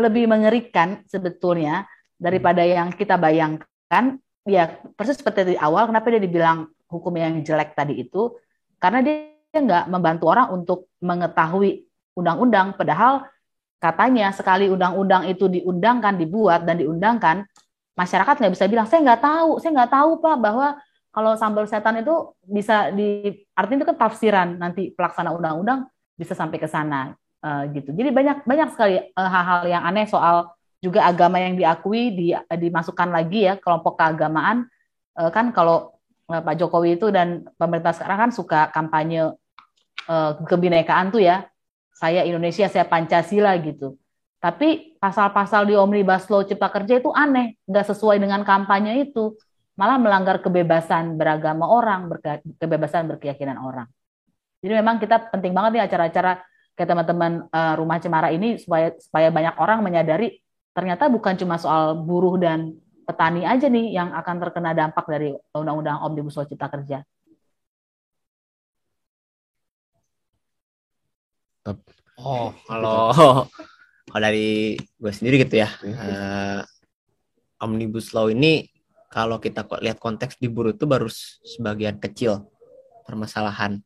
[0.00, 1.84] lebih mengerikan sebetulnya
[2.16, 7.72] daripada yang kita bayangkan ya persis seperti di awal kenapa dia dibilang hukum yang jelek
[7.72, 8.36] tadi itu?
[8.78, 12.76] Karena dia nggak membantu orang untuk mengetahui undang-undang.
[12.76, 13.26] Padahal
[13.82, 17.44] katanya sekali undang-undang itu diundangkan dibuat dan diundangkan
[17.94, 20.66] masyarakat nggak bisa bilang saya nggak tahu saya nggak tahu pak bahwa
[21.14, 25.86] kalau sambal setan itu bisa di artinya itu kan tafsiran nanti pelaksana undang-undang
[26.18, 27.94] bisa sampai ke sana uh, gitu.
[27.94, 30.50] Jadi banyak banyak sekali uh, hal-hal yang aneh soal
[30.84, 34.68] juga agama yang diakui di, dimasukkan lagi ya kelompok keagamaan
[35.16, 35.94] uh, kan kalau
[36.24, 39.28] Eh, Pak Jokowi itu dan pemerintah sekarang kan suka kampanye
[40.08, 41.44] uh, kebinekaan tuh ya.
[41.92, 44.00] Saya Indonesia, saya Pancasila gitu.
[44.40, 49.36] Tapi pasal-pasal di Omnibus Law Cipta Kerja itu aneh, nggak sesuai dengan kampanye itu.
[49.76, 53.86] Malah melanggar kebebasan beragama orang, berke kebebasan berkeyakinan orang.
[54.64, 56.40] Jadi memang kita penting banget nih acara-acara
[56.72, 60.40] kayak teman-teman uh, Rumah Cemara ini supaya supaya banyak orang menyadari
[60.74, 62.74] ternyata bukan cuma soal buruh dan
[63.06, 67.06] petani aja nih yang akan terkena dampak dari undang-undang omnibus law cipta kerja.
[72.18, 73.14] Oh, kalau
[74.10, 76.60] kalau dari gue sendiri gitu ya, uh,
[77.62, 78.66] omnibus law ini
[79.14, 81.06] kalau kita lihat konteks di buruh itu baru
[81.54, 82.50] sebagian kecil
[83.06, 83.78] permasalahan.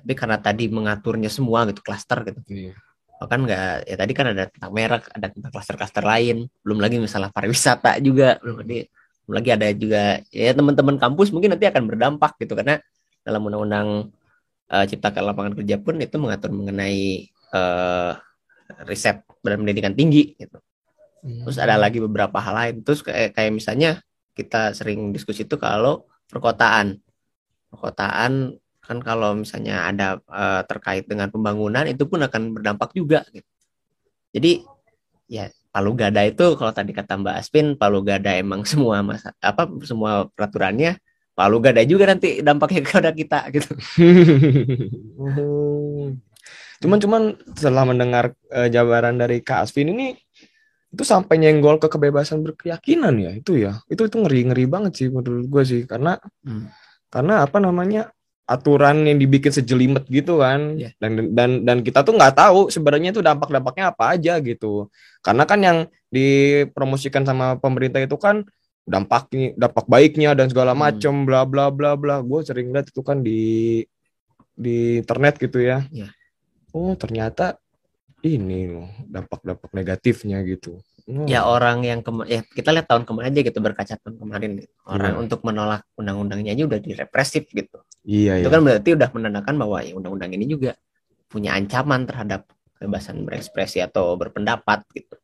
[0.00, 2.40] Tapi karena tadi mengaturnya semua gitu, klaster gitu.
[2.48, 2.85] Iya
[3.24, 6.44] kan nggak ya tadi kan ada tentang merek ada tentang klaster-klaster lain.
[6.60, 8.80] Belum lagi misalnya pariwisata juga belum lagi
[9.24, 12.52] belum lagi ada juga ya teman-teman kampus mungkin nanti akan berdampak gitu.
[12.52, 12.76] Karena
[13.24, 14.12] dalam undang-undang
[14.68, 17.26] uh, cipta lapangan kerja pun itu mengatur mengenai
[17.56, 18.12] uh,
[18.84, 20.60] riset dan pendidikan tinggi gitu.
[21.26, 22.74] Terus ada lagi beberapa hal lain.
[22.86, 23.98] Terus kayak kayak misalnya
[24.36, 27.02] kita sering diskusi itu kalau perkotaan.
[27.72, 28.54] Perkotaan
[28.86, 33.50] kan kalau misalnya ada uh, terkait dengan pembangunan itu pun akan berdampak juga gitu.
[34.30, 34.62] Jadi
[35.26, 39.68] ya Palu Gada itu kalau tadi kata Mbak Aspin Palu Gada emang semua masa apa
[39.84, 40.96] semua peraturannya
[41.36, 43.76] Palu Gada juga nanti dampaknya kepada kita gitu.
[46.76, 47.22] cuman cuman
[47.56, 50.12] setelah mendengar uh, jabaran dari Kak Aspin ini
[50.92, 55.08] itu sampai nyenggol ke kebebasan berkeyakinan ya itu ya itu itu ngeri ngeri banget sih
[55.12, 56.72] menurut gue sih karena hmm.
[57.12, 58.15] karena apa namanya
[58.46, 60.94] aturan yang dibikin sejelimet gitu kan yeah.
[61.02, 64.86] dan dan dan kita tuh nggak tahu sebenarnya itu dampak-dampaknya apa aja gitu
[65.18, 65.78] karena kan yang
[66.14, 68.46] dipromosikan sama pemerintah itu kan
[68.86, 70.80] dampaknya dampak baiknya dan segala hmm.
[70.80, 71.26] macem hmm.
[71.26, 73.82] bla bla bla bla gue sering lihat itu kan di
[74.54, 76.14] di internet gitu ya yeah.
[76.70, 77.58] oh ternyata
[78.22, 81.22] ini loh dampak-dampak negatifnya gitu Hmm.
[81.30, 84.74] Ya orang yang ya kita lihat tahun kemarin aja gitu berkaca tahun kemarin gitu.
[84.90, 85.22] Orang hmm.
[85.22, 87.78] untuk menolak undang-undangnya aja udah direpresif gitu.
[88.02, 88.42] Iya.
[88.42, 88.54] Itu iya.
[88.58, 90.74] kan berarti udah menandakan bahwa ya undang-undang ini juga
[91.30, 95.14] punya ancaman terhadap kebebasan berekspresi atau berpendapat gitu.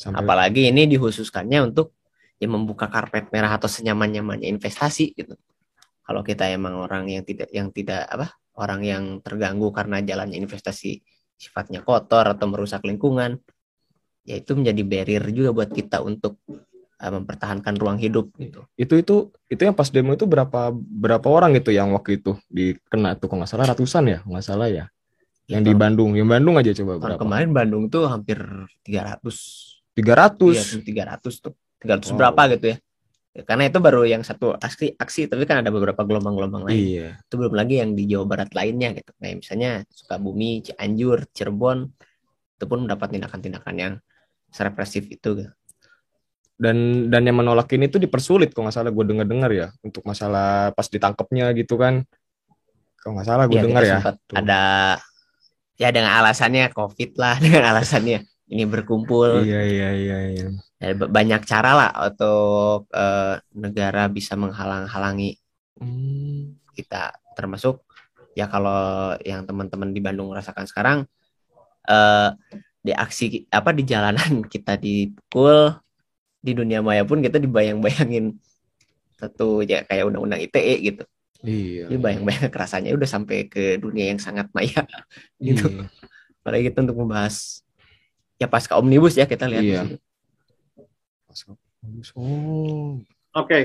[0.00, 0.24] Sampai...
[0.24, 1.92] Apalagi ini dihususkannya untuk
[2.40, 5.36] ya membuka karpet merah atau senyaman-nyamannya investasi gitu.
[6.04, 11.00] Kalau kita emang orang yang tidak yang tidak apa orang yang terganggu karena jalannya investasi
[11.34, 13.40] sifatnya kotor atau merusak lingkungan,
[14.24, 16.40] ya itu menjadi barrier juga buat kita untuk
[16.98, 18.64] uh, mempertahankan ruang hidup gitu.
[18.74, 19.14] Itu itu
[19.52, 23.44] itu yang pas demo itu berapa berapa orang itu yang waktu itu dikena tuh kalau
[23.44, 24.84] nggak salah ratusan ya nggak salah ya.
[25.44, 27.20] Yang ya, di Bandung, yang Bandung aja coba berapa?
[27.20, 28.40] Kemarin Bandung tuh hampir
[28.88, 29.20] 300.
[29.92, 30.80] 300.
[30.80, 31.52] Iya, 300 tuh.
[31.84, 32.16] 300 oh.
[32.16, 32.76] berapa gitu ya.
[33.36, 33.42] ya.
[33.44, 36.72] Karena itu baru yang satu aksi aksi tapi kan ada beberapa gelombang-gelombang lain.
[36.80, 37.08] Iya.
[37.28, 39.12] Itu belum lagi yang di Jawa Barat lainnya gitu.
[39.20, 41.92] Kayak misalnya Sukabumi, Cianjur, Cirebon
[42.56, 43.94] itu pun mendapat tindakan-tindakan yang
[44.54, 45.50] serepresif itu
[46.54, 48.90] dan dan yang menolak ini tuh dipersulit kok nggak salah.
[48.94, 52.06] Gue dengar dengar ya untuk masalah pas ditangkapnya gitu kan.
[53.02, 53.98] Kalau nggak salah gue ya, dengar ya
[54.32, 54.62] ada
[55.74, 58.22] ya dengan alasannya covid lah dengan alasannya.
[58.44, 59.42] Ini berkumpul.
[59.42, 60.46] Iya iya iya, iya.
[60.78, 65.40] Ya, banyak cara lah untuk uh, negara bisa menghalang-halangi
[65.80, 66.70] hmm.
[66.76, 67.18] kita.
[67.34, 67.82] Termasuk
[68.38, 70.98] ya kalau yang teman-teman di Bandung rasakan sekarang
[71.88, 72.30] uh,
[72.84, 75.80] di aksi apa di jalanan kita dipukul
[76.44, 78.36] di dunia maya pun kita dibayang-bayangin
[79.16, 81.04] satu ya kayak undang-undang ITE gitu.
[81.40, 81.88] Iya.
[81.88, 84.84] Jadi bayang-bayang kekerasannya udah sampai ke dunia yang sangat maya
[85.40, 85.72] gitu.
[85.72, 85.88] Iya.
[86.44, 87.64] Apalagi kita untuk membahas
[88.36, 89.64] ya pasca omnibus ya kita lihat.
[89.64, 89.82] Iya.
[91.24, 92.12] Pasca omnibus.
[92.12, 93.00] Oh.
[93.32, 93.48] Oke.
[93.48, 93.64] Okay.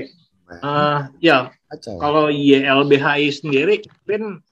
[0.50, 1.54] Uh, ya,
[2.02, 4.42] kalau YLBHI sendiri, Pin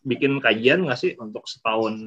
[0.00, 2.00] bikin kajian nggak sih untuk setahun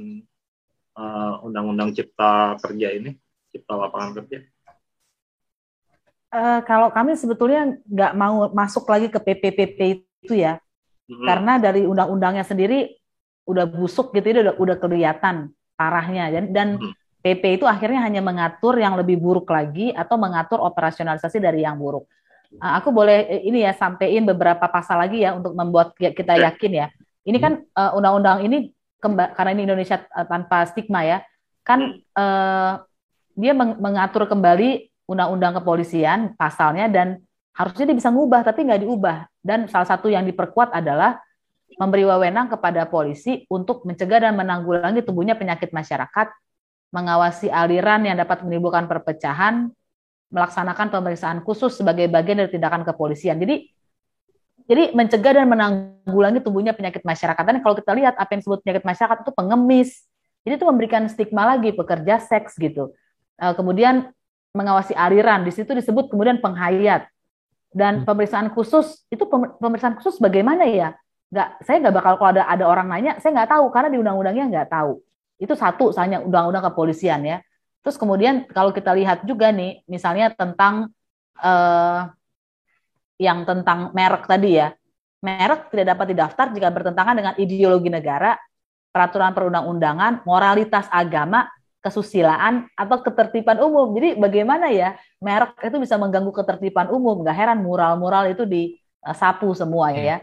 [0.97, 3.15] uh, undang-undang cipta kerja ini,
[3.53, 4.43] cipta lapangan kerja?
[6.27, 9.79] Uh, kalau kami sebetulnya nggak mau masuk lagi ke PPPP
[10.25, 10.59] itu ya,
[11.07, 11.23] hmm.
[11.23, 12.97] karena dari undang-undangnya sendiri
[13.47, 16.93] udah busuk gitu, udah udah kelihatan parahnya dan dan hmm.
[17.23, 22.03] PP itu akhirnya hanya mengatur yang lebih buruk lagi atau mengatur operasionalisasi dari yang buruk.
[22.59, 26.71] Uh, aku boleh eh, ini ya sampaikan beberapa pasal lagi ya untuk membuat kita yakin
[26.75, 26.87] ya.
[27.27, 31.21] Ini kan uh, undang-undang ini karena ini Indonesia tanpa stigma ya,
[31.61, 32.81] kan uh,
[33.37, 37.21] dia meng mengatur kembali undang-undang kepolisian pasalnya dan
[37.53, 41.21] harusnya dia bisa ngubah tapi nggak diubah dan salah satu yang diperkuat adalah
[41.75, 46.27] memberi wewenang kepada polisi untuk mencegah dan menanggulangi tumbuhnya penyakit masyarakat,
[46.95, 49.67] mengawasi aliran yang dapat menimbulkan perpecahan,
[50.31, 53.37] melaksanakan pemeriksaan khusus sebagai bagian dari tindakan kepolisian.
[53.37, 53.67] Jadi
[54.67, 57.39] jadi mencegah dan menanggulangi tumbuhnya penyakit masyarakat.
[57.39, 60.03] Dan kalau kita lihat apa yang disebut penyakit masyarakat itu pengemis.
[60.43, 62.91] Jadi itu memberikan stigma lagi pekerja seks gitu.
[63.39, 64.11] Uh, kemudian
[64.51, 65.47] mengawasi aliran.
[65.47, 67.07] Di situ disebut kemudian penghayat.
[67.71, 68.05] Dan hmm.
[68.07, 70.99] pemeriksaan khusus itu pemeriksaan khusus bagaimana ya?
[71.31, 74.45] Nggak, saya nggak bakal kalau ada ada orang nanya, saya nggak tahu karena di undang-undangnya
[74.51, 74.99] nggak tahu.
[75.39, 77.39] Itu satu, misalnya undang-undang kepolisian ya.
[77.83, 80.91] Terus kemudian kalau kita lihat juga nih, misalnya tentang
[81.39, 81.99] eh,
[83.17, 84.73] yang tentang merek tadi ya,
[85.21, 88.37] merek tidak dapat didaftar jika bertentangan dengan ideologi negara,
[88.93, 91.49] peraturan perundang-undangan, moralitas agama,
[91.81, 93.93] kesusilaan atau ketertiban umum.
[93.97, 97.21] Jadi bagaimana ya merek itu bisa mengganggu ketertiban umum?
[97.25, 100.21] Gak heran mural-mural itu disapu semua ya.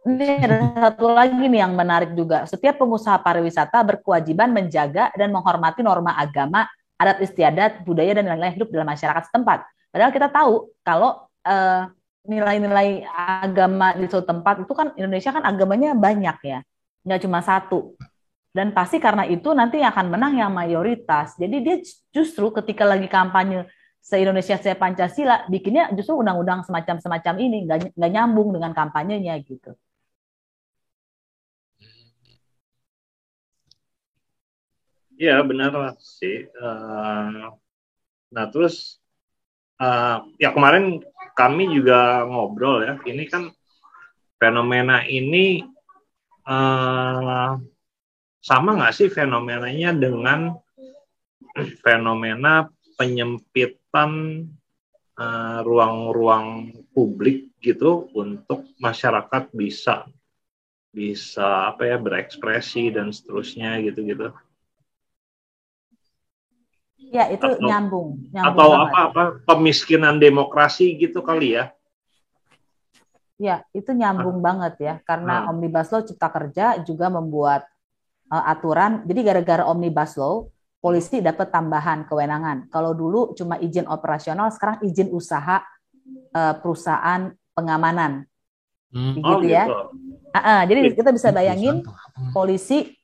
[0.00, 0.56] Ini ada
[0.88, 2.48] satu lagi nih yang menarik juga.
[2.48, 6.64] Setiap pengusaha pariwisata berkewajiban menjaga dan menghormati norma agama,
[6.96, 9.60] adat istiadat, budaya dan nilai hidup dalam masyarakat setempat.
[9.92, 15.96] Padahal kita tahu kalau nilai nilai-nilai agama di suatu tempat itu kan Indonesia kan agamanya
[15.96, 16.60] banyak ya,
[17.04, 17.96] nggak cuma satu
[18.50, 21.38] dan pasti karena itu nanti akan menang yang mayoritas.
[21.38, 21.76] Jadi dia
[22.10, 23.70] justru ketika lagi kampanye
[24.02, 29.76] se-Indonesia saya Pancasila, bikinnya justru undang-undang semacam-semacam ini, nggak, nggak nyambung dengan kampanyenya gitu.
[35.20, 36.48] Iya benar sih.
[36.56, 37.52] Uh,
[38.32, 38.98] nah terus
[39.78, 41.04] uh, ya kemarin
[41.36, 42.94] kami juga ngobrol ya.
[43.02, 43.48] Ini kan
[44.40, 45.60] fenomena ini
[46.48, 47.60] uh,
[48.40, 50.56] sama nggak sih fenomenanya dengan
[51.84, 54.44] fenomena penyempitan
[55.16, 60.04] eh, ruang-ruang uh, publik gitu untuk masyarakat bisa
[60.90, 64.34] bisa apa ya berekspresi dan seterusnya gitu-gitu.
[67.10, 68.54] Ya itu atau, nyambung, nyambung.
[68.54, 71.74] Atau apa apa pemiskinan demokrasi gitu kali ya?
[73.34, 74.42] Ya itu nyambung ah.
[74.52, 75.50] banget ya karena ah.
[75.50, 77.66] omnibus law cipta kerja juga membuat
[78.30, 79.02] uh, aturan.
[79.10, 80.46] Jadi gara-gara omnibus law,
[80.78, 82.70] polisi dapat tambahan kewenangan.
[82.70, 85.66] Kalau dulu cuma izin operasional, sekarang izin usaha
[86.30, 88.22] uh, perusahaan pengamanan.
[88.94, 89.18] Hmm.
[89.18, 89.66] Gitu oh, ya.
[89.66, 89.82] Gitu.
[90.30, 91.82] Uh, uh, jadi kita bisa bayangin
[92.30, 92.94] polisi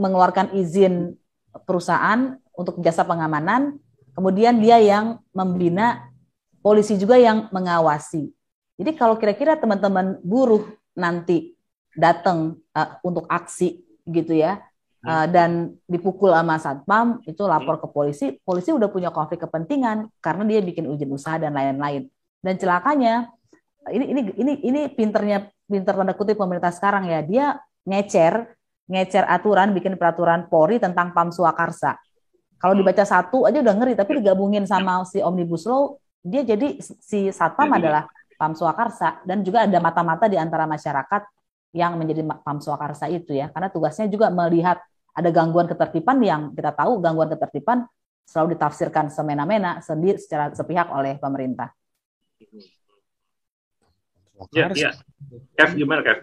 [0.00, 1.14] mengeluarkan izin
[1.62, 3.78] perusahaan untuk jasa pengamanan,
[4.18, 6.10] kemudian dia yang membina,
[6.58, 8.34] polisi juga yang mengawasi.
[8.74, 10.66] Jadi kalau kira-kira teman-teman buruh
[10.98, 11.54] nanti
[11.94, 14.62] datang uh, untuk aksi gitu ya
[15.06, 20.42] uh, dan dipukul sama satpam itu lapor ke polisi polisi udah punya konflik kepentingan karena
[20.46, 22.10] dia bikin izin usaha dan lain-lain.
[22.38, 23.30] Dan celakanya
[23.90, 27.46] ini ini ini ini pinternya pinter tanda kutip pemerintah sekarang ya dia
[27.86, 28.46] ngecer
[28.88, 31.98] ngecer aturan bikin peraturan Polri tentang pam swakarsa
[32.58, 37.30] kalau dibaca satu aja udah ngeri tapi digabungin sama si omnibus law dia jadi si
[37.30, 41.22] satpam adalah pam swakarsa dan juga ada mata-mata di antara masyarakat
[41.76, 44.80] yang menjadi Pam Swakarsa itu ya karena tugasnya juga melihat
[45.12, 47.84] ada gangguan ketertiban yang kita tahu gangguan ketertiban
[48.24, 51.72] selalu ditafsirkan semena-mena sendiri secara sepihak oleh pemerintah.
[54.54, 54.90] Ya, ya.
[55.58, 56.18] Kev gimana Kev?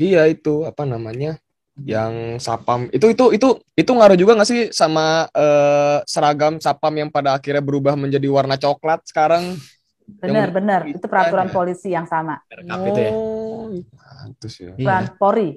[0.00, 1.36] Iya itu apa namanya
[1.82, 7.10] yang sapam itu itu itu itu ngaruh juga nggak sih sama uh, seragam sapam yang
[7.10, 9.58] pada akhirnya berubah menjadi warna coklat sekarang
[10.02, 10.80] Benar, benar.
[10.88, 11.52] Itu peraturan ya.
[11.54, 12.42] polisi yang sama.
[12.68, 13.12] Oh, itu ya.
[13.96, 14.72] Pantus ya.
[14.74, 15.16] Peraturan iya.
[15.16, 15.48] Polri.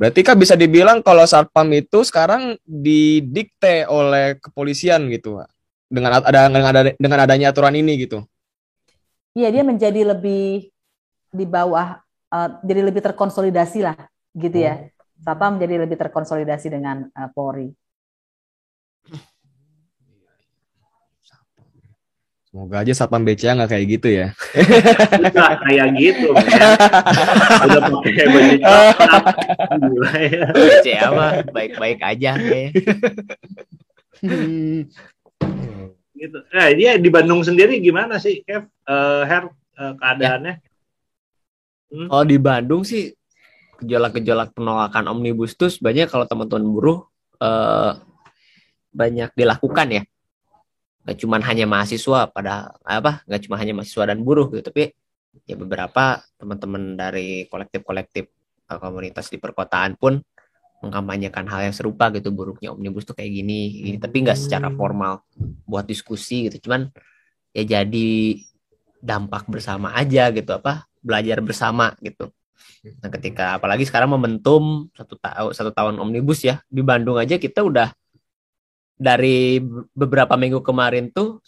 [0.00, 5.44] Berarti kan bisa dibilang kalau satpam itu sekarang didikte oleh kepolisian gitu,
[5.92, 8.24] dengan ada dengan ada dengan adanya aturan ini gitu.
[9.36, 10.72] Iya, dia menjadi lebih
[11.30, 12.00] di bawah,
[12.32, 13.96] uh, jadi lebih terkonsolidasi lah,
[14.32, 14.88] gitu ya.
[15.20, 17.68] Satpam menjadi lebih terkonsolidasi dengan uh, Polri.
[22.50, 24.26] Semoga aja satpam BCA nggak kayak gitu ya.
[25.22, 26.34] Nggak kayak gitu.
[26.34, 30.50] Udah pakai baju ya.
[30.50, 32.34] BCA mah baik-baik aja.
[36.10, 36.38] gitu.
[36.50, 38.66] Nah, dia di Bandung sendiri gimana sih, Kev?
[38.82, 40.58] Uh, Her, uh, keadaannya?
[40.58, 40.66] Ya.
[41.90, 42.06] Hmm?
[42.10, 43.14] Oh, di Bandung sih
[43.80, 46.98] gejolak-gejolak penolakan omnibus tuh banyak kalau teman-teman buruh
[47.40, 47.96] uh,
[48.90, 50.02] banyak dilakukan ya
[51.00, 54.92] nggak cuma hanya mahasiswa pada apa nggak cuma hanya mahasiswa dan buruh gitu tapi
[55.48, 58.24] ya beberapa teman-teman dari kolektif-kolektif
[58.68, 60.20] eh, komunitas di perkotaan pun
[60.80, 63.96] mengkampanyekan hal yang serupa gitu buruknya omnibus tuh kayak gini, gini.
[64.00, 65.24] tapi nggak secara formal
[65.68, 66.88] buat diskusi gitu cuman
[67.52, 68.10] ya jadi
[69.00, 72.32] dampak bersama aja gitu apa belajar bersama gitu
[73.00, 77.60] nah ketika apalagi sekarang momentum satu tahun satu tahun omnibus ya di Bandung aja kita
[77.60, 77.92] udah
[79.00, 79.56] dari
[79.96, 81.40] beberapa minggu kemarin tuh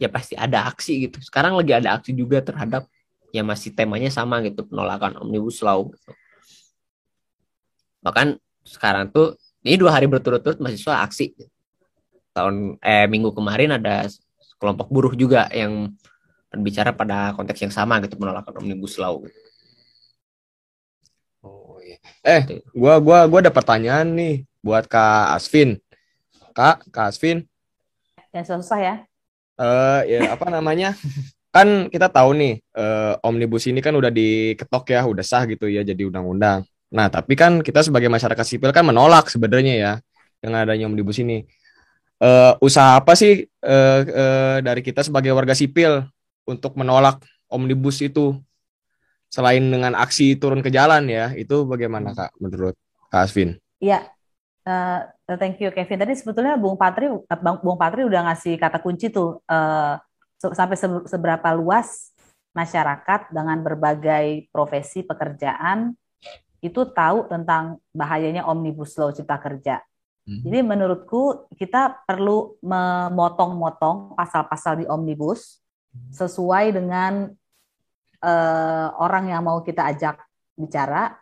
[0.00, 1.20] ya pasti ada aksi gitu.
[1.20, 2.88] Sekarang lagi ada aksi juga terhadap
[3.28, 5.84] ya masih temanya sama gitu penolakan omnibus law.
[5.84, 6.10] Gitu.
[8.00, 11.36] Bahkan sekarang tuh ini dua hari berturut-turut mahasiswa aksi.
[12.32, 14.08] Tahun eh minggu kemarin ada
[14.56, 15.92] kelompok buruh juga yang
[16.48, 19.20] berbicara pada konteks yang sama gitu penolakan omnibus law.
[19.20, 19.43] Gitu.
[22.24, 22.42] Eh,
[22.72, 25.76] gua gua gua ada pertanyaan nih buat Kak Asvin.
[26.56, 27.44] Kak, Kak Asvin.
[28.32, 28.94] Yang susah ya.
[29.54, 30.96] Eh uh, ya apa namanya?
[31.54, 35.86] kan kita tahu nih uh, omnibus ini kan udah diketok ya, udah sah gitu ya
[35.86, 36.66] jadi undang-undang.
[36.90, 39.92] Nah, tapi kan kita sebagai masyarakat sipil kan menolak sebenarnya ya
[40.42, 41.46] dengan adanya omnibus ini.
[42.18, 46.06] Uh, usaha apa sih uh, uh, dari kita sebagai warga sipil
[46.46, 48.38] untuk menolak omnibus itu
[49.34, 52.78] selain dengan aksi turun ke jalan ya itu bagaimana kak menurut
[53.10, 53.58] kak Asvin?
[53.82, 54.06] Iya,
[54.64, 55.04] Uh,
[55.36, 56.00] thank you Kevin.
[56.00, 60.00] Tadi sebetulnya Bung Patri, eh, Bang Bung Patri udah ngasih kata kunci tuh uh,
[60.40, 62.16] sampai seberapa luas
[62.56, 65.92] masyarakat dengan berbagai profesi pekerjaan
[66.64, 69.84] itu tahu tentang bahayanya omnibus law cipta kerja.
[70.24, 70.40] Hmm.
[70.40, 75.60] Jadi menurutku kita perlu memotong-motong pasal-pasal di omnibus
[76.08, 77.28] sesuai dengan
[78.24, 80.16] uh, orang yang mau kita ajak
[80.56, 81.12] bicara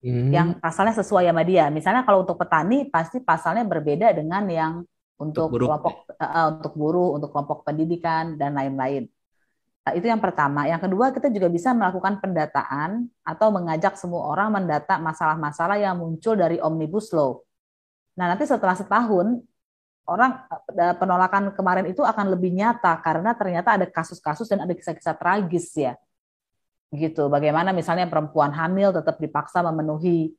[0.00, 0.30] hmm.
[0.30, 1.66] yang pasalnya sesuai sama dia.
[1.74, 4.72] Misalnya kalau untuk petani pasti pasalnya berbeda dengan yang
[5.18, 9.10] untuk, untuk kelompok uh, untuk buruh, untuk kelompok pendidikan dan lain-lain.
[9.84, 10.64] Nah, itu yang pertama.
[10.64, 16.32] Yang kedua, kita juga bisa melakukan pendataan atau mengajak semua orang mendata masalah-masalah yang muncul
[16.32, 17.44] dari omnibus law.
[18.16, 19.44] Nah, nanti setelah setahun
[20.08, 20.40] orang
[21.00, 25.96] penolakan kemarin itu akan lebih nyata karena ternyata ada kasus-kasus dan ada kisah-kisah tragis ya
[26.96, 27.26] gitu.
[27.28, 30.32] Bagaimana misalnya perempuan hamil tetap dipaksa memenuhi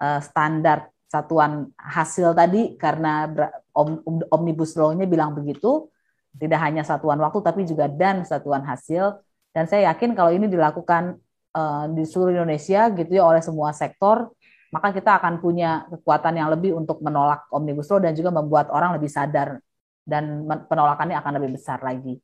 [0.00, 3.28] uh, standar satuan hasil tadi karena
[3.76, 4.00] om,
[4.32, 5.92] omnibus law-nya bilang begitu,
[6.32, 9.20] tidak hanya satuan waktu tapi juga dan satuan hasil.
[9.52, 11.20] Dan saya yakin kalau ini dilakukan
[11.52, 14.32] uh, di seluruh Indonesia gitu ya oleh semua sektor,
[14.72, 18.96] maka kita akan punya kekuatan yang lebih untuk menolak omnibus law dan juga membuat orang
[18.96, 19.60] lebih sadar
[20.08, 22.16] dan penolakannya akan lebih besar lagi.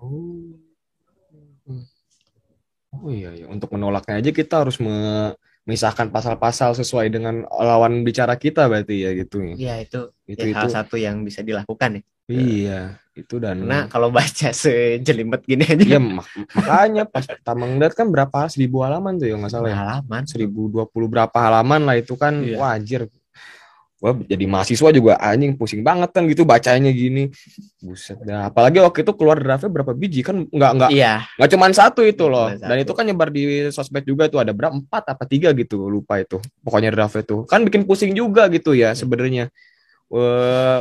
[0.00, 0.56] Oh.
[2.96, 3.46] Oh iya, iya.
[3.48, 9.44] Untuk menolaknya aja kita harus memisahkan pasal-pasal sesuai dengan lawan bicara kita berarti ya gitu.
[9.44, 9.54] ya.
[9.54, 12.02] Iya itu, itu, ya, itu salah satu yang bisa dilakukan ya.
[12.28, 12.80] Iya,
[13.16, 15.80] itu dan Nah kalau baca sejelimet gini aja.
[15.80, 19.76] Iya mak makanya pas pertama ngeliat kan berapa seribu halaman tuh ya nggak salah ya.
[19.80, 20.22] Halaman.
[20.28, 22.60] Seribu dua puluh berapa halaman lah itu kan iya.
[22.60, 23.08] wajir
[23.98, 27.34] Wah, jadi mahasiswa juga anjing pusing banget kan gitu bacanya gini.
[27.82, 28.46] Buset dah.
[28.46, 31.26] Apalagi waktu itu keluar draftnya berapa biji kan nggak nggak iya.
[31.34, 32.46] nggak cuma satu itu loh.
[32.46, 32.62] Satu.
[32.62, 36.22] Dan itu kan nyebar di sosmed juga tuh ada berapa empat apa tiga gitu lupa
[36.22, 36.38] itu.
[36.62, 39.50] Pokoknya draft itu kan bikin pusing juga gitu ya sebenarnya.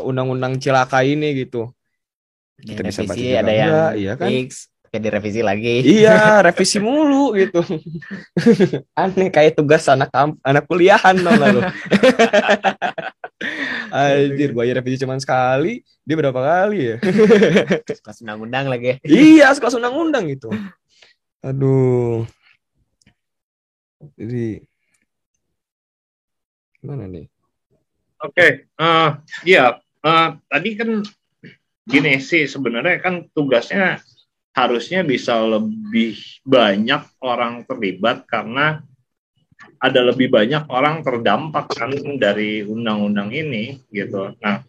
[0.08, 1.74] undang-undang cilaka ini gitu.
[2.58, 4.30] Kita bisa baca ada yang iya kan?
[4.30, 5.86] X, kayak direvisi lagi.
[5.86, 6.18] Iya,
[6.50, 7.62] revisi mulu gitu.
[8.98, 10.10] Aneh kayak tugas anak
[10.42, 11.62] anak kuliahan dong lalu.
[13.94, 16.96] Anjir, gue revisi cuma sekali, dia berapa kali ya?
[17.86, 18.98] Sekelas undang-undang lagi.
[19.06, 20.50] iya, sekelas undang-undang gitu.
[21.46, 22.26] Aduh.
[24.18, 24.66] Jadi
[26.82, 27.30] gimana nih?
[28.18, 28.50] Oke, okay,
[28.82, 29.10] uh, eh,
[29.46, 31.06] iya, uh, tadi kan
[31.86, 34.02] gini sih sebenarnya kan tugasnya
[34.58, 38.82] harusnya bisa lebih banyak orang terlibat karena
[39.78, 44.34] ada lebih banyak orang terdampak kan dari undang-undang ini gitu.
[44.42, 44.66] Nah,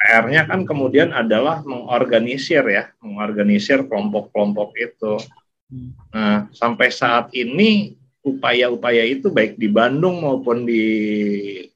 [0.00, 5.20] PR-nya kan kemudian adalah mengorganisir ya, mengorganisir kelompok-kelompok itu.
[6.16, 10.84] Nah, sampai saat ini upaya-upaya itu baik di Bandung maupun di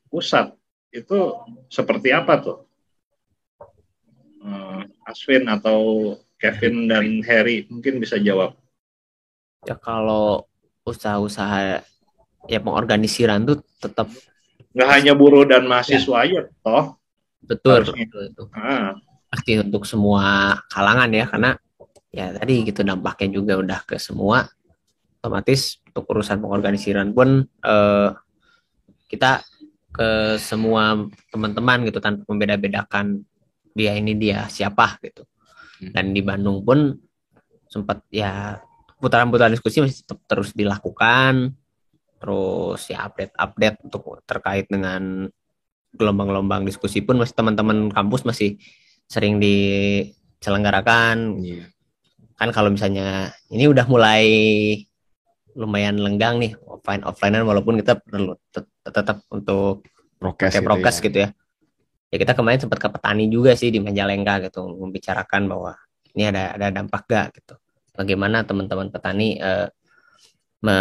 [0.09, 0.57] pusat
[0.89, 1.37] itu
[1.69, 2.59] seperti apa tuh?
[4.41, 6.13] Uh, Aswin atau
[6.45, 8.53] Kevin dan Harry mungkin bisa jawab.
[9.65, 10.45] Ya kalau
[10.85, 11.81] usaha-usaha
[12.45, 14.13] ya pengorganisiran tuh tetap
[14.77, 16.25] nggak hanya buruh dan mahasiswa ya.
[16.29, 17.01] aja toh.
[17.41, 18.45] Betul, betul itu.
[18.53, 18.93] Ah.
[19.33, 21.57] Pasti untuk semua kalangan ya karena
[22.13, 24.45] ya tadi gitu dampaknya juga udah ke semua
[25.25, 28.09] otomatis untuk urusan pengorganisiran pun eh,
[29.09, 29.41] kita
[29.95, 33.25] ke semua teman-teman gitu tanpa membeda-bedakan
[33.73, 35.25] dia ini dia siapa gitu.
[35.93, 36.95] Dan di Bandung pun
[37.69, 38.63] sempat ya
[39.03, 41.53] putaran-putaran diskusi masih tetap terus dilakukan
[42.23, 45.29] terus ya update-update untuk terkait dengan
[45.93, 48.57] gelombang-gelombang diskusi pun masih teman-teman kampus masih
[49.05, 51.69] sering diselenggarakan yeah.
[52.41, 54.25] kan kalau misalnya ini udah mulai
[55.55, 58.35] lumayan lenggang nih offline offlinean walaupun kita perlu
[58.83, 59.87] tetap untuk
[60.19, 61.05] prokes gitu, prokes ya.
[61.05, 61.31] gitu ya
[62.15, 65.75] ya kita kemarin sempat ke petani juga sih di Majalengka gitu membicarakan bahwa
[66.15, 67.59] ini ada ada dampak gak gitu.
[67.91, 69.67] Bagaimana teman-teman petani eh,
[70.63, 70.77] me,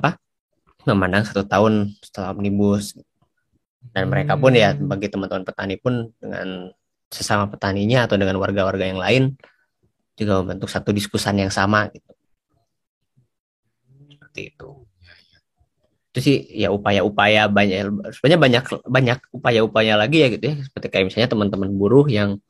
[0.00, 0.16] apa
[0.88, 2.96] memandang satu tahun setelah omnibus.
[3.92, 4.88] Dan mereka pun ya hmm.
[4.88, 6.72] bagi teman-teman petani pun dengan
[7.12, 9.36] sesama petaninya atau dengan warga-warga yang lain
[10.16, 12.16] juga membentuk satu diskusan yang sama gitu.
[14.08, 14.87] Seperti itu
[16.08, 20.56] itu sih ya upaya-upaya banyak sebenarnya banyak banyak upaya-upaya lagi ya gitu ya.
[20.64, 22.40] Seperti kayak misalnya teman-teman buruh yang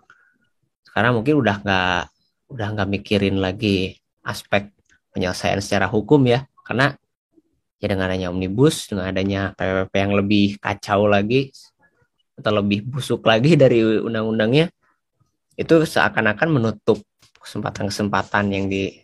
[0.86, 2.00] sekarang mungkin udah nggak
[2.54, 4.70] udah nggak mikirin lagi aspek
[5.10, 6.46] penyelesaian secara hukum ya.
[6.62, 6.94] Karena
[7.78, 11.50] ya dengan adanya omnibus dengan adanya PPP yang lebih kacau lagi
[12.38, 14.70] atau lebih busuk lagi dari undang-undangnya
[15.58, 17.02] itu seakan-akan menutup
[17.42, 19.02] kesempatan-kesempatan yang di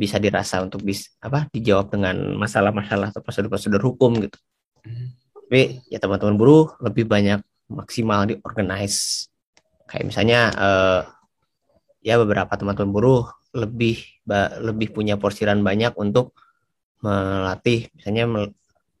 [0.00, 4.38] bisa dirasa untuk bis apa dijawab dengan masalah-masalah atau prosedur-prosedur hukum gitu.
[4.80, 5.12] Hmm.
[5.36, 9.28] Tapi ya teman-teman buruh lebih banyak maksimal di organize.
[9.84, 11.00] Kayak misalnya uh,
[12.00, 14.00] ya beberapa teman-teman buruh lebih
[14.64, 16.32] lebih punya porsiran banyak untuk
[17.04, 18.48] melatih misalnya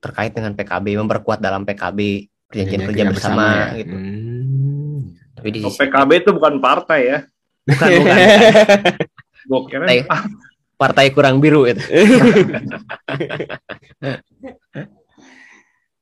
[0.04, 3.78] terkait dengan PKB memperkuat dalam PKB perjanjian kerja bersama, bersama ya.
[3.80, 3.94] gitu.
[3.96, 4.98] Hmm.
[5.32, 7.18] Tapi di oh, PKB itu bukan partai ya.
[7.64, 8.16] Bukan, bukan.
[9.48, 9.84] Gue kira
[10.80, 11.84] partai kurang biru itu.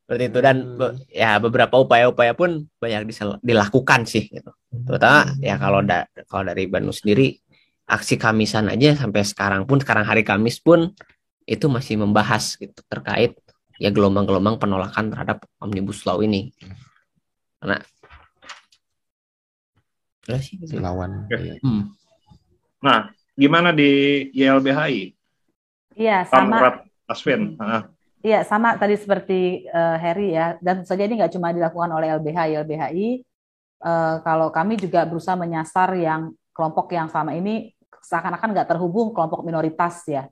[0.07, 0.57] Seperti itu dan
[1.11, 3.11] ya beberapa upaya-upaya pun banyak
[3.43, 4.55] dilakukan sih gitu.
[4.71, 7.35] Terutama ya kalau da kalau dari Bandung sendiri
[7.91, 10.95] aksi Kamisan aja sampai sekarang pun sekarang hari Kamis pun
[11.45, 13.37] itu masih membahas gitu terkait
[13.83, 16.55] ya gelombang-gelombang penolakan terhadap Omnibus Law ini.
[17.59, 17.83] Karena
[20.41, 21.25] sih lawan.
[21.65, 21.93] Hmm.
[22.85, 25.15] Nah, gimana di YLBHI?
[25.95, 26.83] Iya, sama.
[27.07, 27.55] Aswin.
[28.19, 30.59] Iya, sama tadi seperti uh, Harry ya.
[30.59, 33.09] Dan saja ini nggak cuma dilakukan oleh LBH, YLBHI.
[33.79, 37.71] Uh, eh, kalau kami juga berusaha menyasar yang kelompok yang sama ini
[38.03, 40.27] seakan-akan nggak terhubung kelompok minoritas ya.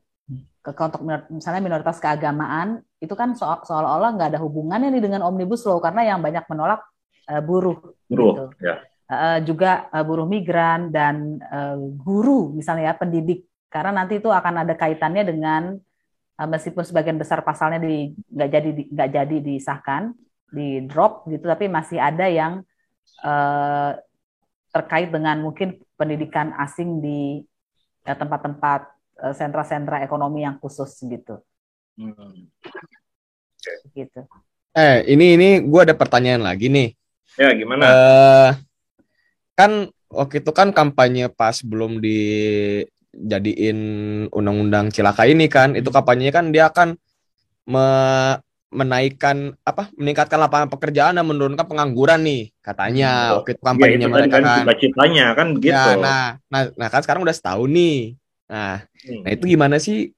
[0.60, 5.62] Ke kelompok misalnya minoritas keagamaan itu kan so seolah-olah nggak ada hubungannya nih dengan omnibus
[5.62, 6.82] law karena yang banyak menolak
[7.30, 7.78] uh, buruh.
[8.10, 8.50] Buruh.
[8.50, 8.66] Gitu.
[8.66, 14.30] Ya uh, juga uh, buruh migran dan uh, guru misalnya ya pendidik karena nanti itu
[14.30, 15.62] akan ada kaitannya dengan
[16.38, 20.14] uh, meskipun sebagian besar pasalnya di nggak jadi nggak jadi disahkan
[20.50, 22.62] di drop gitu tapi masih ada yang
[23.26, 23.98] uh,
[24.70, 27.42] terkait dengan mungkin pendidikan asing di
[28.04, 28.80] tempat-tempat
[29.24, 31.40] uh, sentra-sentra ekonomi yang khusus gitu.
[31.96, 32.46] Hmm.
[33.96, 34.20] Gitu.
[34.76, 36.92] Eh ini ini gue ada pertanyaan lagi nih.
[37.40, 37.82] Ya gimana?
[37.88, 38.48] Uh,
[39.56, 43.78] kan waktu itu kan kampanye pas belum dijadiin
[44.30, 46.94] undang-undang cilaka ini kan itu kampanyenya kan dia akan
[47.66, 47.88] me
[48.66, 53.32] menaikkan apa meningkatkan lapangan pekerjaan dan menurunkan pengangguran nih katanya.
[53.32, 55.72] Oh, waktu itu kampanyenya ya, mereka kan, kan citanya kan begitu.
[55.72, 58.18] ya, nah nah nah kan sekarang udah setahun nih.
[58.50, 59.22] Nah hmm.
[59.22, 60.12] nah itu gimana sih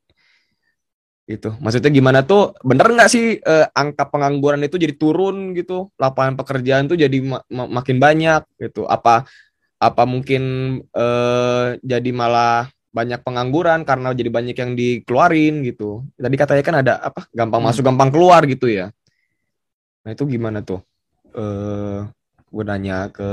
[1.29, 5.93] itu maksudnya gimana tuh bener nggak sih eh, angka pengangguran itu jadi turun gitu?
[6.01, 8.89] Lapangan pekerjaan tuh jadi ma ma makin banyak gitu.
[8.89, 9.29] Apa
[9.77, 10.43] apa mungkin
[10.89, 16.09] eh, jadi malah banyak pengangguran karena jadi banyak yang dikeluarin gitu?
[16.17, 17.69] Tadi katanya kan ada apa gampang hmm.
[17.77, 18.89] masuk gampang keluar gitu ya?
[20.09, 20.81] Nah itu gimana tuh?
[21.37, 22.09] Eh
[22.49, 23.29] gue nanya ke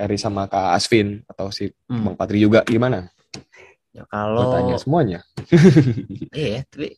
[0.00, 2.08] Eri sama Kak Asvin atau si hmm.
[2.08, 3.12] Bang Patri juga gimana?
[3.92, 5.20] Ya kalau tanya semuanya.
[6.32, 6.96] Iya tapi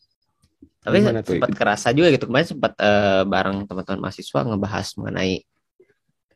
[0.86, 5.42] tapi sempat kerasa juga gitu kemarin sempat uh, bareng teman-teman mahasiswa ngebahas mengenai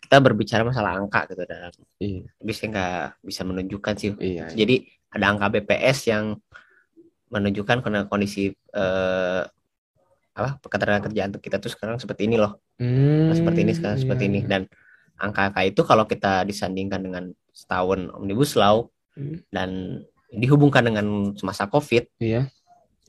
[0.03, 1.71] kita berbicara masalah angka gitu dan
[2.03, 2.27] iya.
[2.43, 4.59] bisa nggak bisa menunjukkan sih iya, iya.
[4.59, 4.83] jadi
[5.15, 6.35] ada angka BPS yang
[7.31, 7.79] menunjukkan
[8.11, 9.47] kondisi uh,
[10.35, 14.03] apa pekerjaan kerjaan kita tuh sekarang seperti ini loh hmm, seperti ini sekarang iya.
[14.03, 14.49] seperti ini iya.
[14.51, 14.63] dan
[15.15, 17.25] angka-angka itu kalau kita disandingkan dengan
[17.55, 19.47] setahun omnibus law hmm.
[19.55, 20.03] dan
[20.35, 22.51] dihubungkan dengan semasa covid iya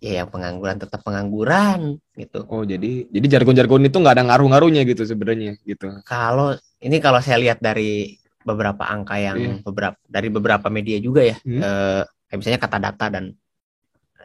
[0.02, 5.06] ya yang pengangguran tetap pengangguran gitu oh jadi jadi jargon-jargon itu nggak ada ngaruh-ngaruhnya gitu
[5.06, 9.54] sebenarnya gitu kalau ini kalau saya lihat dari beberapa angka yang iya.
[9.62, 11.62] beberapa dari beberapa media juga ya hmm.
[11.62, 13.26] eh, kayak misalnya kata data dan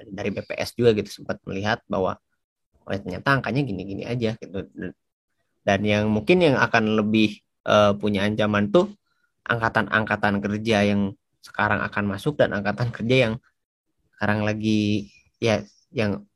[0.08, 2.16] dari BPS juga gitu sempat melihat bahwa
[2.88, 4.64] oh ternyata angkanya gini-gini aja gitu
[5.66, 8.94] dan yang mungkin yang akan lebih uh, punya ancaman tuh
[9.44, 11.12] angkatan-angkatan kerja yang
[11.42, 13.34] sekarang akan masuk dan angkatan kerja yang
[14.16, 15.10] sekarang lagi
[15.46, 15.56] ya
[15.94, 16.26] yang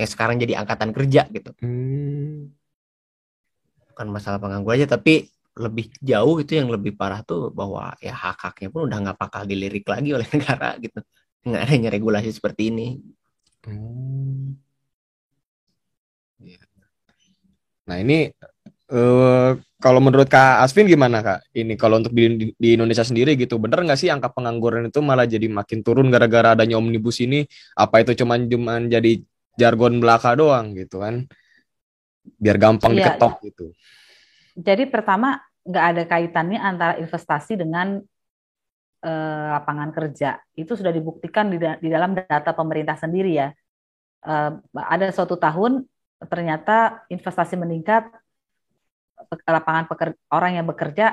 [0.00, 1.50] yang sekarang jadi angkatan kerja gitu.
[1.60, 2.54] Hmm.
[3.92, 5.28] Bukan masalah pengangguran aja tapi
[5.58, 9.42] lebih jauh itu yang lebih parah tuh bahwa ya hak haknya pun udah nggak bakal
[9.42, 11.02] dilirik lagi oleh negara gitu
[11.42, 12.88] nggak adanya regulasi seperti ini.
[13.66, 14.54] Hmm.
[16.38, 16.62] Ya.
[17.90, 18.30] Nah ini
[18.94, 21.54] uh, kalau menurut Kak Asvin gimana Kak?
[21.54, 25.22] Ini kalau untuk di, di Indonesia sendiri gitu, bener nggak sih angka pengangguran itu malah
[25.22, 27.46] jadi makin turun gara-gara adanya omnibus ini?
[27.78, 29.22] Apa itu cuman cuman jadi
[29.54, 31.30] jargon belaka doang gitu kan?
[32.42, 33.66] Biar gampang ya, diketok gitu.
[34.58, 38.02] Jadi pertama nggak ada kaitannya antara investasi dengan
[39.06, 40.42] uh, lapangan kerja.
[40.58, 43.54] Itu sudah dibuktikan di, di dalam data pemerintah sendiri ya.
[44.26, 45.86] Uh, ada suatu tahun
[46.26, 48.10] ternyata investasi meningkat,
[49.46, 51.06] lapangan pekerja, orang yang bekerja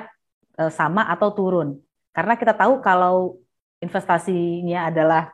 [0.58, 1.78] uh, sama atau turun.
[2.14, 3.40] Karena kita tahu kalau
[3.82, 5.32] investasinya adalah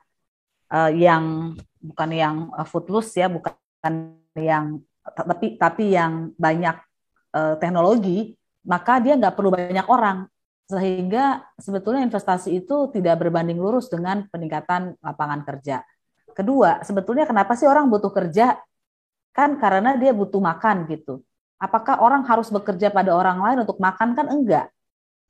[0.72, 3.54] uh, yang bukan yang uh, footloose ya, bukan
[4.38, 6.78] yang tapi tapi yang banyak
[7.58, 8.36] teknologi,
[8.68, 10.28] maka dia nggak perlu banyak orang
[10.72, 15.84] sehingga sebetulnya investasi itu tidak berbanding lurus dengan peningkatan lapangan kerja.
[16.32, 18.56] Kedua, sebetulnya kenapa sih orang butuh kerja?
[19.36, 21.20] Kan karena dia butuh makan gitu.
[21.62, 24.66] Apakah orang harus bekerja pada orang lain untuk makan kan enggak.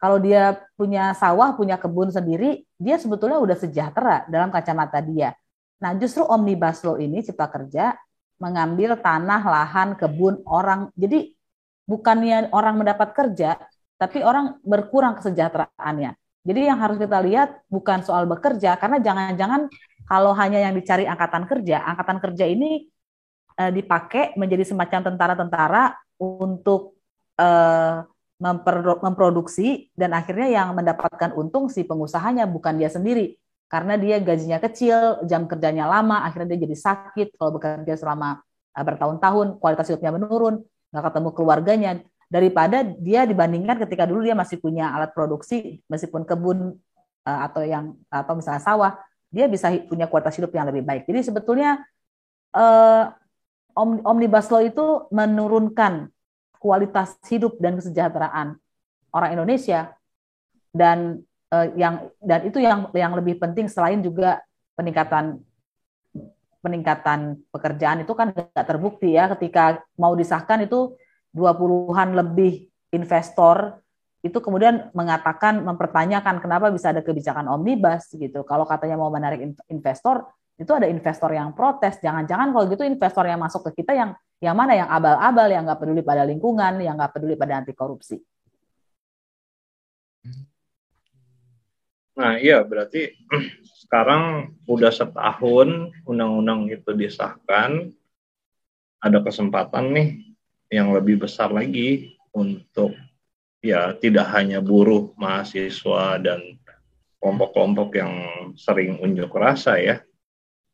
[0.00, 5.36] Kalau dia punya sawah, punya kebun sendiri, dia sebetulnya udah sejahtera dalam kacamata dia.
[5.78, 7.94] Nah, justru omnibus law ini cipta kerja
[8.42, 10.90] mengambil tanah, lahan, kebun orang.
[10.98, 11.36] Jadi
[11.86, 13.54] bukannya orang mendapat kerja,
[14.00, 16.18] tapi orang berkurang kesejahteraannya.
[16.42, 19.70] Jadi yang harus kita lihat bukan soal bekerja, karena jangan-jangan
[20.10, 22.90] kalau hanya yang dicari angkatan kerja, angkatan kerja ini
[23.54, 26.94] e, dipakai menjadi semacam tentara-tentara untuk
[27.34, 27.48] e,
[28.42, 33.38] memproduksi dan akhirnya yang mendapatkan untung si pengusahanya bukan dia sendiri.
[33.70, 38.42] Karena dia gajinya kecil, jam kerjanya lama, akhirnya dia jadi sakit kalau bekerja selama
[38.76, 40.60] eh, bertahun-tahun, kualitas hidupnya menurun,
[40.92, 41.90] nggak ketemu keluarganya.
[42.28, 46.80] Daripada dia dibandingkan ketika dulu dia masih punya alat produksi meskipun kebun
[47.28, 48.92] uh, atau yang atau misalnya sawah
[49.28, 51.04] dia bisa punya kualitas hidup yang lebih baik.
[51.04, 51.84] Jadi sebetulnya
[52.56, 53.12] uh,
[53.78, 56.08] omnibus law itu menurunkan
[56.60, 58.56] kualitas hidup dan kesejahteraan
[59.12, 59.92] orang Indonesia
[60.72, 61.20] dan
[61.52, 64.40] uh, yang dan itu yang yang lebih penting selain juga
[64.78, 65.42] peningkatan
[66.62, 70.94] peningkatan pekerjaan itu kan tidak terbukti ya ketika mau disahkan itu
[71.34, 73.82] 20-an lebih investor
[74.22, 78.46] itu kemudian mengatakan mempertanyakan kenapa bisa ada kebijakan omnibus gitu.
[78.46, 80.22] Kalau katanya mau menarik investor,
[80.62, 81.98] itu ada investor yang protes.
[81.98, 84.10] Jangan-jangan kalau gitu investor yang masuk ke kita yang
[84.42, 88.18] yang mana yang abal-abal, yang nggak peduli pada lingkungan, yang nggak peduli pada anti korupsi.
[92.18, 93.14] Nah iya berarti
[93.86, 97.94] sekarang udah setahun undang-undang itu disahkan,
[99.02, 100.08] ada kesempatan nih
[100.70, 102.94] yang lebih besar lagi untuk
[103.62, 106.58] ya tidak hanya buruh, mahasiswa dan
[107.22, 108.12] kelompok-kelompok yang
[108.58, 110.02] sering unjuk rasa ya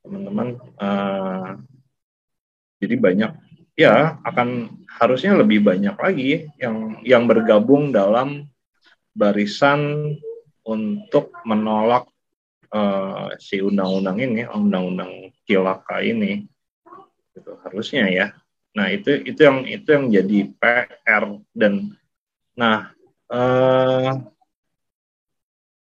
[0.09, 0.49] teman-teman.
[0.81, 1.61] Uh,
[2.81, 3.33] jadi banyak
[3.77, 8.49] ya akan harusnya lebih banyak lagi yang yang bergabung dalam
[9.13, 10.17] barisan
[10.65, 12.09] untuk menolak
[12.73, 16.49] uh, si undang-undang ini, undang-undang kilaka ini.
[17.37, 18.33] Itu harusnya ya.
[18.73, 21.93] Nah, itu itu yang itu yang jadi PR dan
[22.59, 22.91] nah
[23.31, 24.13] eh,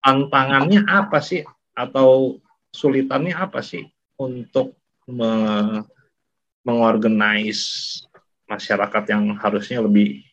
[0.02, 2.38] tantangannya apa sih atau
[2.74, 3.93] sulitannya apa sih
[4.24, 4.76] untuk
[5.08, 5.32] me,
[6.64, 8.00] mengorganize
[8.48, 10.24] masyarakat yang harusnya lebih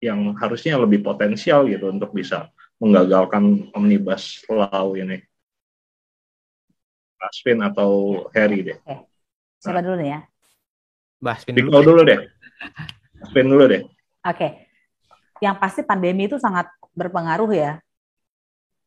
[0.00, 2.48] yang harusnya lebih potensial gitu untuk bisa
[2.80, 5.20] menggagalkan omnibus law ini.
[7.20, 8.78] Asvin atau Harry deh.
[8.80, 9.04] Oke.
[9.60, 9.84] Siapa nah.
[9.84, 10.20] dulu nih ya?
[11.20, 11.84] Bahas spin dulu.
[11.84, 12.20] dulu deh.
[13.28, 13.82] Spin dulu deh.
[13.84, 13.92] Oke.
[14.24, 14.50] Okay.
[15.44, 17.72] Yang pasti pandemi itu sangat berpengaruh ya.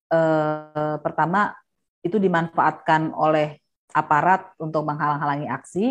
[0.10, 0.20] E,
[0.98, 1.54] pertama
[2.02, 3.63] itu dimanfaatkan oleh
[3.94, 5.86] aparat untuk menghalang-halangi aksi,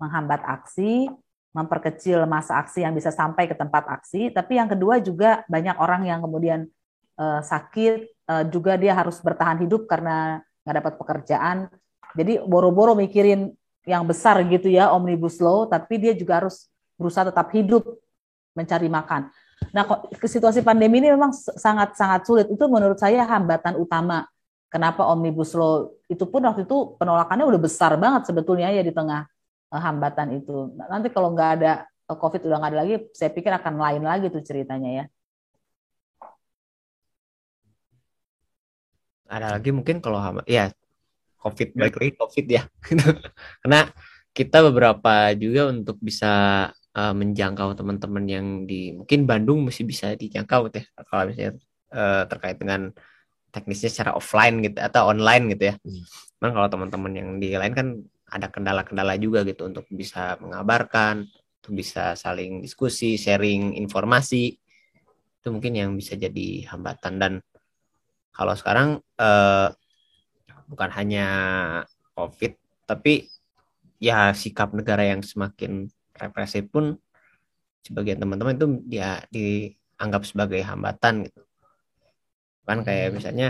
[0.00, 1.12] menghambat aksi,
[1.54, 4.34] memperkecil masa aksi yang bisa sampai ke tempat aksi.
[4.34, 6.66] Tapi yang kedua juga banyak orang yang kemudian
[7.20, 11.56] uh, sakit, uh, juga dia harus bertahan hidup karena nggak dapat pekerjaan.
[12.18, 16.66] Jadi boro-boro mikirin yang besar gitu ya omnibus law, tapi dia juga harus
[16.96, 17.84] berusaha tetap hidup
[18.56, 19.28] mencari makan.
[19.70, 19.86] Nah,
[20.22, 22.46] situasi pandemi ini memang sangat-sangat sulit.
[22.50, 24.26] Itu menurut saya hambatan utama.
[24.74, 29.22] Kenapa omnibus law itu pun waktu itu penolakannya udah besar banget sebetulnya ya di tengah
[29.70, 30.74] uh, hambatan itu.
[30.74, 34.26] Nanti kalau nggak ada uh, COVID udah nggak ada lagi, saya pikir akan lain lagi
[34.34, 35.04] tuh ceritanya ya.
[39.30, 40.74] Ada lagi mungkin kalau ya
[41.38, 41.78] COVID ya.
[41.78, 42.62] balik lagi COVID ya,
[43.62, 43.80] karena
[44.34, 46.34] kita beberapa juga untuk bisa
[46.98, 51.62] uh, menjangkau teman-teman yang di mungkin Bandung masih bisa dijangkau ya kalau misalnya
[52.26, 52.90] terkait dengan
[53.54, 55.74] teknisnya secara offline gitu atau online gitu ya.
[55.78, 56.02] Hmm.
[56.42, 57.88] Cuman kalau teman-teman yang di lain kan
[58.26, 61.30] ada kendala-kendala juga gitu untuk bisa mengabarkan,
[61.62, 64.58] untuk bisa saling diskusi, sharing informasi.
[65.38, 67.32] Itu mungkin yang bisa jadi hambatan dan
[68.34, 69.68] kalau sekarang eh,
[70.66, 71.26] bukan hanya
[72.18, 72.58] COVID
[72.90, 73.30] tapi
[74.02, 75.86] ya sikap negara yang semakin
[76.18, 76.98] represif pun
[77.84, 81.40] sebagian teman-teman itu dia dianggap sebagai hambatan gitu
[82.64, 83.16] kan kayak hmm.
[83.20, 83.48] misalnya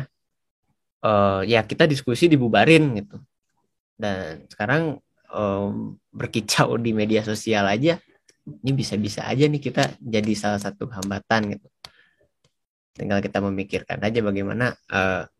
[1.06, 3.16] uh, ya kita diskusi dibubarin gitu
[3.94, 4.98] dan sekarang
[5.30, 7.98] um, berkicau di media sosial aja
[8.44, 11.68] ini bisa-bisa aja nih kita jadi salah satu hambatan gitu
[12.94, 15.30] tinggal kita memikirkan aja bagaimana hambatan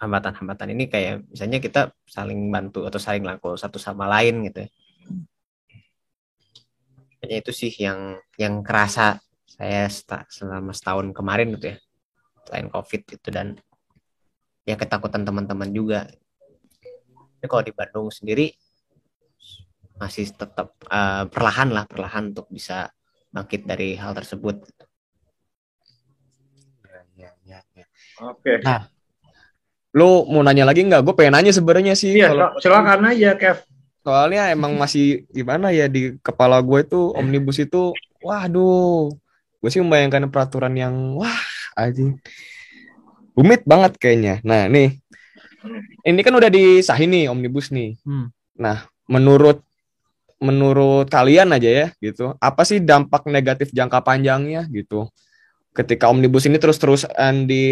[0.00, 4.68] hambatan-hambatan ini kayak misalnya kita saling bantu atau saling laku satu sama lain gitu ya.
[7.20, 9.92] Kayaknya itu sih yang yang kerasa saya
[10.32, 11.78] selama setahun kemarin gitu ya
[12.50, 13.54] selain covid itu dan
[14.66, 16.10] ya ketakutan teman-teman juga
[17.38, 18.50] ini kalau di Bandung sendiri
[20.02, 22.90] masih tetap uh, perlahan lah perlahan untuk bisa
[23.30, 24.66] bangkit dari hal tersebut.
[27.14, 27.86] Ya, ya, ya.
[28.24, 28.64] Oke.
[28.64, 28.88] Nah,
[29.92, 31.04] lu mau nanya lagi nggak?
[31.04, 32.16] Gue pengen nanya sebenarnya sih.
[32.16, 32.48] Iya, kalau...
[32.58, 33.60] silakan aja, Kev.
[34.00, 37.92] Soalnya emang masih gimana ya di kepala gue itu omnibus itu,
[38.24, 39.12] waduh,
[39.60, 42.04] gue sih membayangkan peraturan yang wah aja
[43.40, 44.44] rumit banget kayaknya.
[44.44, 45.00] Nah nih.
[46.04, 47.96] Ini kan udah disahin nih omnibus nih.
[48.04, 48.32] Hmm.
[48.60, 49.64] nah menurut
[50.40, 52.36] menurut kalian aja ya gitu.
[52.40, 55.08] Apa sih dampak negatif jangka panjangnya gitu?
[55.76, 57.64] Ketika omnibus ini terus-terusan di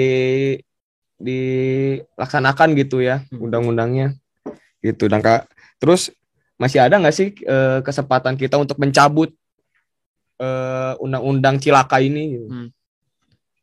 [1.18, 3.40] dilaksanakan gitu ya hmm.
[3.40, 4.16] undang-undangnya
[4.84, 5.08] gitu.
[5.08, 5.48] Dan kak
[5.80, 6.12] terus
[6.60, 9.32] masih ada nggak sih eh, kesempatan kita untuk mencabut
[10.40, 12.36] eh, undang-undang cilaka ini?
[12.48, 12.68] Hmm.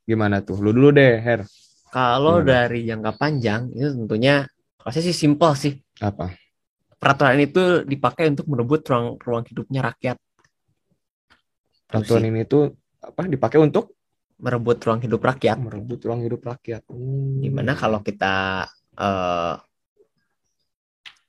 [0.06, 0.62] Gimana tuh?
[0.62, 1.42] Lu dulu deh, Her.
[1.90, 4.46] Kalau dari jangka panjang itu tentunya
[4.78, 5.74] kalau saya sih simpel sih.
[5.98, 6.30] Apa?
[7.02, 10.18] Peraturan itu dipakai untuk merebut ruang ruang hidupnya rakyat.
[11.90, 13.96] Peraturan ini tuh apa dipakai untuk
[14.38, 15.58] merebut ruang hidup rakyat.
[15.58, 16.86] Merebut ruang hidup rakyat.
[16.92, 17.42] Hmm.
[17.42, 18.68] Gimana kalau kita
[19.00, 19.54] uh,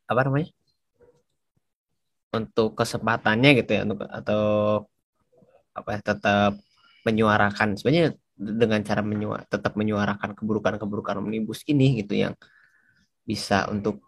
[0.04, 0.50] apa namanya?
[2.34, 4.44] Untuk kesempatannya gitu ya untuk atau
[5.72, 6.52] apa ya, tetap
[7.06, 12.36] menyuarakan sebenarnya dengan cara menyua, tetap menyuarakan keburukan-keburukan omnibus ini gitu yang
[13.24, 14.04] bisa untuk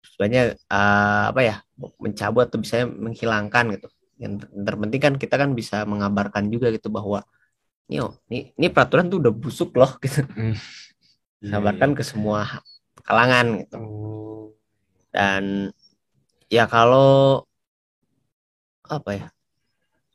[0.00, 1.56] sebenarnya uh, apa ya
[2.00, 7.20] mencabut atau bisa menghilangkan gitu yang terpenting kan kita kan bisa mengabarkan juga gitu bahwa
[7.90, 11.92] ini oh, ini, ini peraturan tuh udah busuk loh gitu mm.
[11.92, 12.64] ke semua
[13.04, 14.46] kalangan gitu oh.
[15.12, 15.74] dan
[16.48, 17.44] ya kalau
[18.86, 19.26] apa ya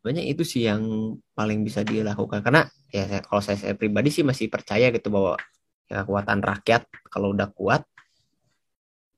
[0.02, 2.42] sebenarnya itu sih yang paling bisa dilakukan.
[2.42, 5.38] Karena ya saya, kalau saya, saya pribadi sih masih percaya gitu bahwa
[5.86, 7.86] ya, kekuatan rakyat kalau udah kuat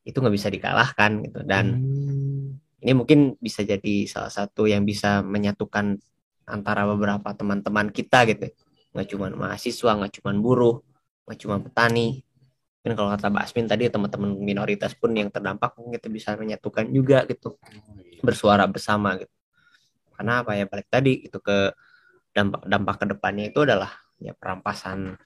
[0.04, 1.40] itu nggak bisa dikalahkan gitu.
[1.48, 2.84] Dan hmm.
[2.84, 6.04] ini mungkin bisa jadi salah satu yang bisa menyatukan
[6.44, 8.52] antara beberapa teman-teman kita gitu.
[8.92, 10.84] Nggak cuma mahasiswa nggak cuma buruh
[11.24, 12.20] nggak cuma petani.
[12.84, 16.92] Mungkin kalau kata Mbak Asmin tadi teman-teman minoritas pun yang terdampak mungkin kita bisa menyatukan
[16.92, 17.56] juga gitu.
[17.56, 18.20] Oh, iya.
[18.20, 19.32] bersuara bersama gitu
[20.14, 21.74] karena apa ya balik tadi itu ke
[22.34, 25.18] dampak dampak ke depannya itu adalah ya perampasan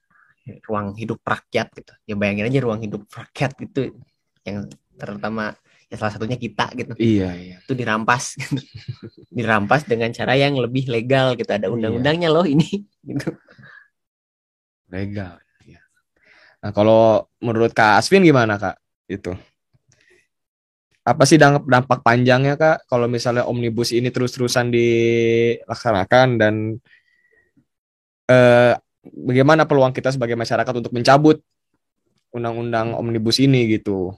[0.64, 1.94] ruang hidup rakyat gitu.
[2.08, 4.00] Ya bayangin aja ruang hidup rakyat gitu
[4.48, 5.56] yang terutama
[5.88, 6.94] ya salah satunya kita gitu.
[6.96, 7.58] Iya iya.
[7.64, 8.60] Itu dirampas gitu.
[9.38, 11.48] dirampas dengan cara yang lebih legal gitu.
[11.48, 11.74] Ada iya.
[11.74, 13.36] undang-undangnya loh ini gitu.
[14.88, 15.84] Legal ya
[16.64, 18.80] nah kalau menurut kak Asvin gimana kak?
[19.08, 19.36] Itu
[21.08, 26.76] apa sih dampak panjangnya kak kalau misalnya omnibus ini terus-terusan dilaksanakan dan
[28.28, 28.76] eh,
[29.08, 31.39] bagaimana peluang kita sebagai masyarakat untuk mencabut
[32.36, 34.12] undang-undang omnibus ini gitu?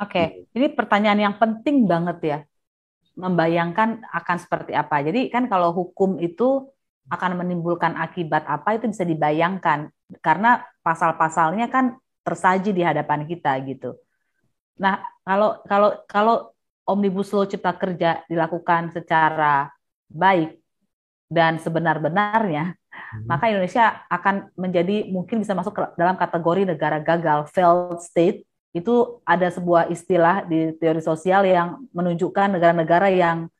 [0.00, 2.38] Oke, ini pertanyaan yang penting banget ya,
[3.14, 5.04] membayangkan akan seperti apa.
[5.06, 6.66] Jadi kan kalau hukum itu
[7.10, 11.94] akan menimbulkan akibat apa itu bisa dibayangkan karena pasal-pasalnya kan
[12.26, 13.94] tersaji di hadapan kita gitu.
[14.80, 16.36] Nah, kalau kalau kalau
[16.88, 19.68] omnibus law cipta kerja dilakukan secara
[20.08, 20.56] baik
[21.30, 23.28] dan sebenar-benarnya, hmm.
[23.28, 28.48] maka Indonesia akan menjadi mungkin bisa masuk dalam kategori negara gagal, failed state.
[28.72, 33.50] Itu ada sebuah istilah di teori sosial yang menunjukkan negara-negara yang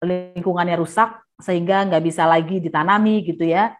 [0.00, 3.72] lingkungannya rusak sehingga nggak bisa lagi ditanami gitu ya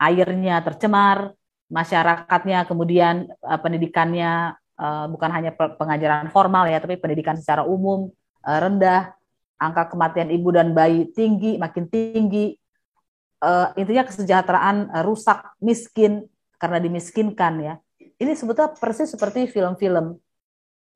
[0.00, 1.34] airnya tercemar
[1.70, 8.08] masyarakatnya kemudian uh, pendidikannya uh, bukan hanya pengajaran formal ya tapi pendidikan secara umum
[8.48, 9.12] uh, rendah
[9.60, 12.56] angka kematian ibu dan bayi tinggi makin tinggi
[13.44, 16.24] uh, intinya kesejahteraan uh, rusak miskin
[16.56, 17.74] karena dimiskinkan ya
[18.16, 20.16] ini sebetulnya persis seperti film-film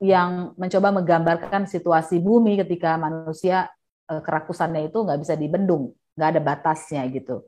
[0.01, 3.72] yang mencoba menggambarkan situasi bumi ketika manusia
[4.05, 7.43] kerakusannya itu nggak bisa dibendung nggak ada batasnya gitu.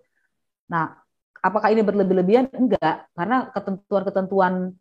[0.70, 0.98] Nah,
[1.38, 2.50] apakah ini berlebih-lebihan?
[2.50, 4.74] Enggak, karena ketentuan-ketentuan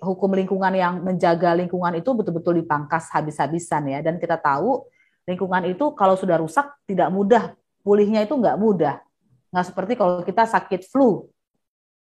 [0.00, 3.98] hukum lingkungan yang menjaga lingkungan itu betul-betul dipangkas habis-habisan ya.
[4.00, 4.88] Dan kita tahu
[5.28, 7.52] lingkungan itu kalau sudah rusak tidak mudah,
[7.84, 9.04] pulihnya itu nggak mudah.
[9.52, 11.28] Nggak seperti kalau kita sakit flu,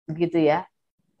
[0.09, 0.65] gitu ya.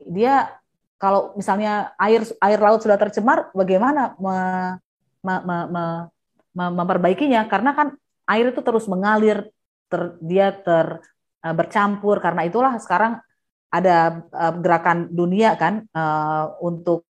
[0.01, 0.49] Dia
[0.97, 4.37] kalau misalnya air air laut sudah tercemar, bagaimana me,
[5.21, 5.85] me, me, me,
[6.53, 7.45] me, memperbaikinya?
[7.49, 7.93] Karena kan
[8.29, 9.49] air itu terus mengalir
[9.89, 11.01] ter, dia ter
[11.41, 13.17] uh, bercampur karena itulah sekarang
[13.71, 17.07] ada uh, gerakan dunia kan uh, untuk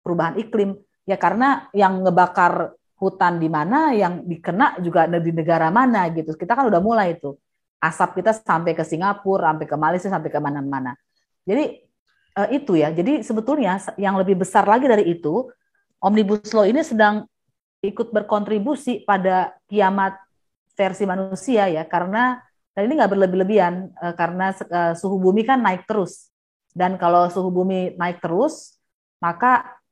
[0.00, 0.80] perubahan iklim.
[1.04, 6.34] Ya karena yang ngebakar hutan di mana yang dikena juga di negara mana gitu.
[6.34, 7.36] Kita kan udah mulai itu.
[7.78, 10.96] Asap kita sampai ke Singapura sampai ke Malaysia sampai ke mana-mana.
[11.46, 11.78] Jadi
[12.40, 12.90] uh, itu ya.
[12.90, 15.46] Jadi sebetulnya yang lebih besar lagi dari itu
[16.00, 17.28] omnibus law ini sedang
[17.84, 20.18] ikut berkontribusi pada kiamat
[20.74, 21.86] versi manusia ya.
[21.86, 22.40] Karena
[22.78, 26.30] dan ini nggak berlebih-lebihan uh, karena uh, suhu bumi kan naik terus.
[26.70, 28.78] Dan kalau suhu bumi naik terus
[29.18, 29.82] maka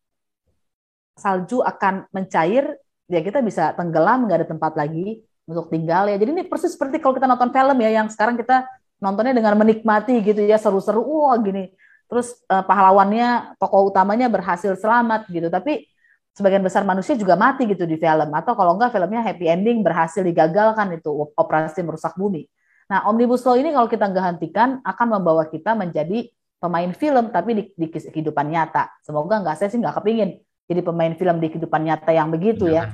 [1.19, 2.79] salju akan mencair
[3.11, 5.19] ya kita bisa tenggelam nggak ada tempat lagi
[5.51, 6.15] untuk tinggal ya.
[6.15, 8.63] Jadi ini persis seperti kalau kita nonton film ya yang sekarang kita
[9.03, 11.75] nontonnya dengan menikmati gitu ya seru-seru wah gini.
[12.07, 15.51] Terus uh, pahlawannya tokoh utamanya berhasil selamat gitu.
[15.51, 15.91] Tapi
[16.39, 18.31] sebagian besar manusia juga mati gitu di film.
[18.31, 22.47] Atau kalau enggak filmnya happy ending berhasil digagalkan itu operasi merusak bumi.
[22.87, 27.51] Nah, omnibus law ini kalau kita nggak hentikan akan membawa kita menjadi pemain film tapi
[27.53, 28.95] di, di kehidupan nyata.
[29.03, 32.91] Semoga nggak saya sih nggak kepingin jadi pemain film di kehidupan nyata yang begitu ya.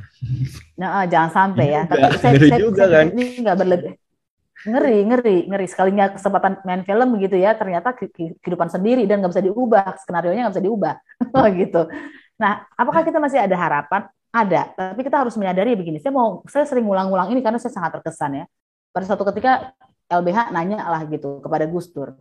[0.76, 1.82] Nah, jangan sampai ya.
[1.88, 3.06] Tapi saya, saya, juga saya, kan.
[3.16, 3.92] ini nggak berlebih.
[4.62, 5.66] Ngeri, ngeri, ngeri.
[5.66, 10.46] Sekalinya kesempatan main film begitu ya, ternyata kehidupan sendiri dan nggak bisa diubah, skenario nya
[10.46, 10.94] nggak bisa diubah,
[11.64, 11.82] gitu.
[12.36, 14.04] Nah, apakah kita masih ada harapan?
[14.32, 16.00] Ada, tapi kita harus menyadari begini.
[16.00, 18.44] Saya mau, saya sering ulang-ulang ini karena saya sangat terkesan ya.
[18.92, 19.72] Pada suatu ketika
[20.12, 22.12] LBH nanya lah gitu kepada Gus Dur,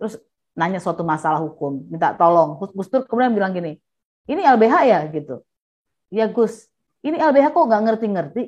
[0.00, 0.16] terus
[0.56, 2.56] nanya suatu masalah hukum, minta tolong.
[2.72, 3.76] Gus Dur kemudian bilang gini,
[4.24, 5.44] ini LBH ya gitu.
[6.08, 6.68] Ya Gus,
[7.04, 8.42] ini LBH kok nggak ngerti-ngerti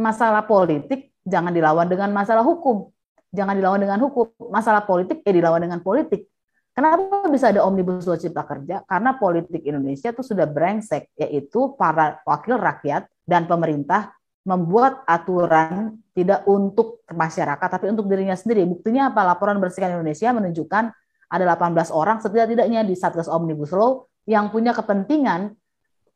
[0.00, 2.88] masalah politik jangan dilawan dengan masalah hukum.
[3.30, 4.26] Jangan dilawan dengan hukum.
[4.50, 6.26] Masalah politik eh dilawan dengan politik.
[6.74, 8.82] Kenapa bisa ada omnibus law cipta kerja?
[8.88, 14.10] Karena politik Indonesia itu sudah brengsek, yaitu para wakil rakyat dan pemerintah
[14.44, 18.64] membuat aturan tidak untuk masyarakat, tapi untuk dirinya sendiri.
[18.64, 19.24] Buktinya apa?
[19.24, 20.84] Laporan Bersihkan Indonesia menunjukkan
[21.30, 25.54] ada 18 orang setidak-tidaknya di Satgas Omnibus Law yang punya kepentingan,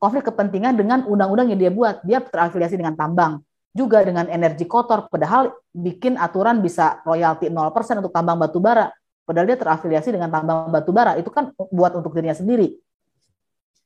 [0.00, 2.02] konflik kepentingan dengan undang-undang yang dia buat.
[2.02, 3.44] Dia terafiliasi dengan tambang,
[3.76, 8.88] juga dengan energi kotor, padahal bikin aturan bisa royalti 0% untuk tambang batu bara
[9.24, 12.76] Padahal dia terafiliasi dengan tambang batu bara, itu kan buat untuk dirinya sendiri.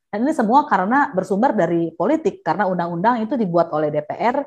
[0.09, 4.41] Dan ini semua karena bersumber dari politik, karena undang-undang itu dibuat oleh DPR,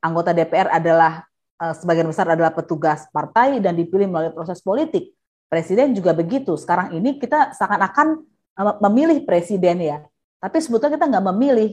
[0.00, 1.20] anggota DPR adalah
[1.60, 5.12] eh, sebagian besar adalah petugas partai dan dipilih melalui proses politik.
[5.52, 6.56] Presiden juga begitu.
[6.56, 8.24] Sekarang ini kita seakan-akan
[8.56, 10.00] eh, memilih presiden ya,
[10.40, 11.70] tapi sebetulnya kita nggak memilih.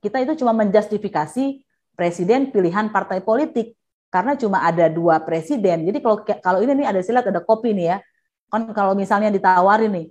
[0.00, 1.60] Kita itu cuma menjustifikasi
[1.92, 3.76] presiden pilihan partai politik
[4.08, 5.84] karena cuma ada dua presiden.
[5.84, 7.98] Jadi kalau kalau ini nih ada silat ada kopi nih ya.
[8.50, 10.06] Kan kalau misalnya ditawarin nih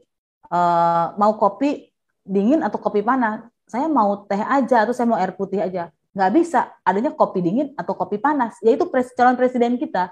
[0.53, 1.88] uh, mau kopi
[2.25, 5.93] dingin atau kopi panas, saya mau teh aja atau saya mau air putih aja.
[6.15, 8.57] Nggak bisa, adanya kopi dingin atau kopi panas.
[8.65, 10.09] Yaitu pres, calon presiden kita.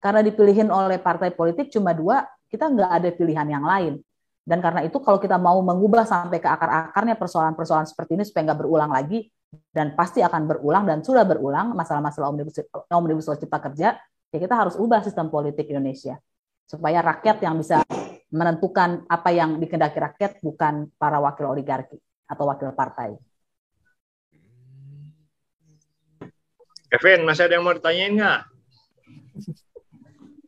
[0.00, 4.00] Karena dipilihin oleh partai politik cuma dua, kita nggak ada pilihan yang lain.
[4.40, 8.60] Dan karena itu kalau kita mau mengubah sampai ke akar-akarnya persoalan-persoalan seperti ini supaya nggak
[8.64, 9.28] berulang lagi,
[9.70, 13.98] dan pasti akan berulang dan sudah berulang masalah-masalah omnibus, omnibus law cipta kerja,
[14.30, 16.18] ya kita harus ubah sistem politik Indonesia
[16.70, 17.82] supaya rakyat yang bisa
[18.30, 21.98] menentukan apa yang dikendaki rakyat bukan para wakil oligarki
[22.30, 23.18] atau wakil partai.
[26.90, 28.40] Kevin, masih ada yang mau ditanyain nggak?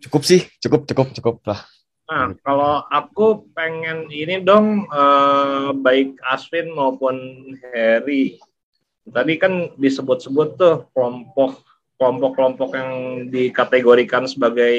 [0.02, 1.62] Cukup sih, cukup, cukup, cukup lah.
[2.10, 7.14] Nah, kalau aku pengen ini dong, eh, baik Aswin maupun
[7.62, 8.42] Harry.
[9.06, 11.62] Tadi kan disebut-sebut tuh kelompok
[12.02, 12.92] kelompok-kelompok yang
[13.30, 14.74] dikategorikan sebagai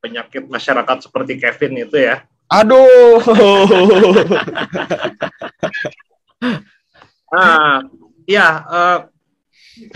[0.00, 2.24] penyakit masyarakat seperti Kevin itu ya.
[2.48, 3.22] Aduh.
[7.32, 7.86] nah,
[8.26, 8.98] ya uh,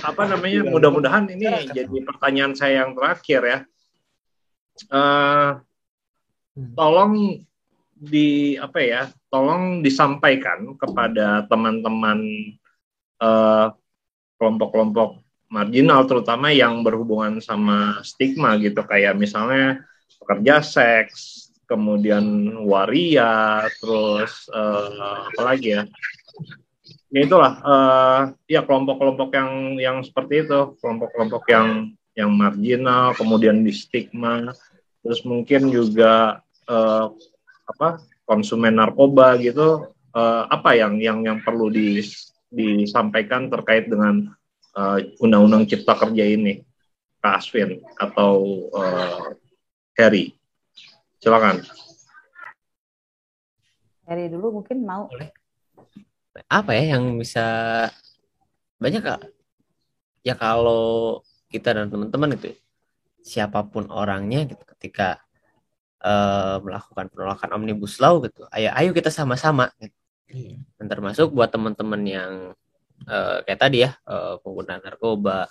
[0.03, 0.61] apa namanya?
[0.71, 3.59] Mudah-mudahan ini jadi pertanyaan saya yang terakhir ya.
[4.93, 5.61] Uh,
[6.77, 7.45] tolong
[7.97, 9.03] di apa ya?
[9.29, 12.21] Tolong disampaikan kepada teman-teman
[13.21, 13.73] uh,
[14.37, 19.87] kelompok-kelompok marginal terutama yang berhubungan sama stigma gitu kayak misalnya
[20.19, 22.25] pekerja seks kemudian
[22.65, 25.83] waria, terus uh, apa lagi ya?
[27.11, 33.75] Ya itulah uh, ya kelompok-kelompok yang yang seperti itu, kelompok-kelompok yang yang marginal, kemudian di
[33.75, 34.55] stigma,
[35.05, 36.41] terus mungkin juga
[36.71, 37.13] uh,
[37.67, 42.01] apa konsumen narkoba gitu, uh, apa yang yang yang perlu di,
[42.49, 44.33] disampaikan terkait dengan
[45.25, 46.61] undang-undang uh, Cipta Kerja ini,
[47.25, 49.33] Kak Aswin atau uh,
[49.97, 50.36] Harry?
[51.21, 51.65] Silakan.
[54.07, 55.11] Dari dulu mungkin mau.
[55.11, 55.33] Boleh.
[56.47, 57.47] Apa ya yang bisa
[58.77, 59.23] banyak kak?
[60.23, 62.53] Ya kalau kita dan teman-teman itu
[63.25, 65.19] siapa pun orangnya gitu ketika
[66.05, 69.73] uh, melakukan penolakan omnibus law gitu, ayo ayo kita sama-sama.
[69.81, 69.97] Gitu.
[70.27, 70.59] Iya.
[70.79, 72.33] Dan termasuk buat teman-teman yang
[73.07, 75.51] uh, kayak tadi ya uh, pengguna narkoba,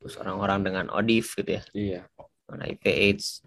[0.00, 2.00] terus orang-orang dengan ODIF gitu ya, iya.
[2.50, 3.42] HIV AIDS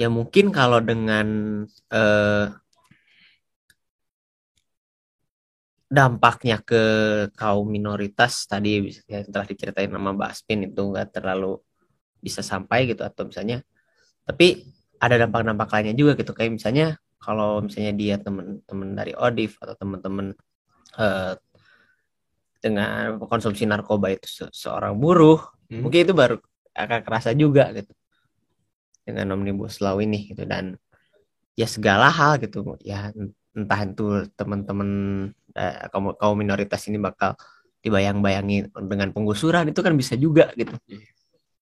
[0.00, 1.28] ya mungkin kalau dengan
[1.68, 2.46] eh,
[5.92, 6.82] dampaknya ke
[7.36, 11.60] kaum minoritas tadi yang telah diceritain nama Mbak Aspin itu nggak terlalu
[12.16, 13.60] bisa sampai gitu atau misalnya
[14.24, 14.64] tapi
[15.02, 20.32] ada dampak-dampak lainnya juga gitu kayak misalnya kalau misalnya dia teman-teman dari ODIF atau teman-teman
[20.96, 21.34] eh,
[22.60, 25.80] dengan konsumsi narkoba itu se seorang buruh hmm.
[25.84, 26.36] mungkin itu baru
[26.72, 27.92] akan kerasa juga gitu
[29.10, 30.46] dengan omnibus law ini gitu.
[30.46, 30.78] Dan
[31.58, 32.78] ya segala hal gitu.
[32.86, 33.10] Ya
[33.56, 34.90] entah itu teman-teman
[35.58, 37.34] eh, kaum kaum minoritas ini bakal
[37.80, 40.76] dibayang-bayangi dengan penggusuran itu kan bisa juga gitu.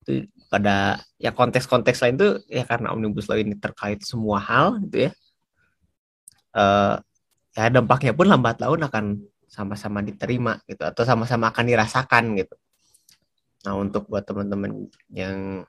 [0.05, 5.09] Itu pada ya konteks-konteks lain tuh ya karena omnibus law ini terkait semua hal gitu
[5.09, 5.12] ya.
[6.53, 6.96] Uh,
[7.55, 9.05] ya dampaknya pun lambat laun akan
[9.49, 12.57] sama-sama diterima gitu atau sama-sama akan dirasakan gitu.
[13.64, 15.64] Nah untuk buat teman-teman yang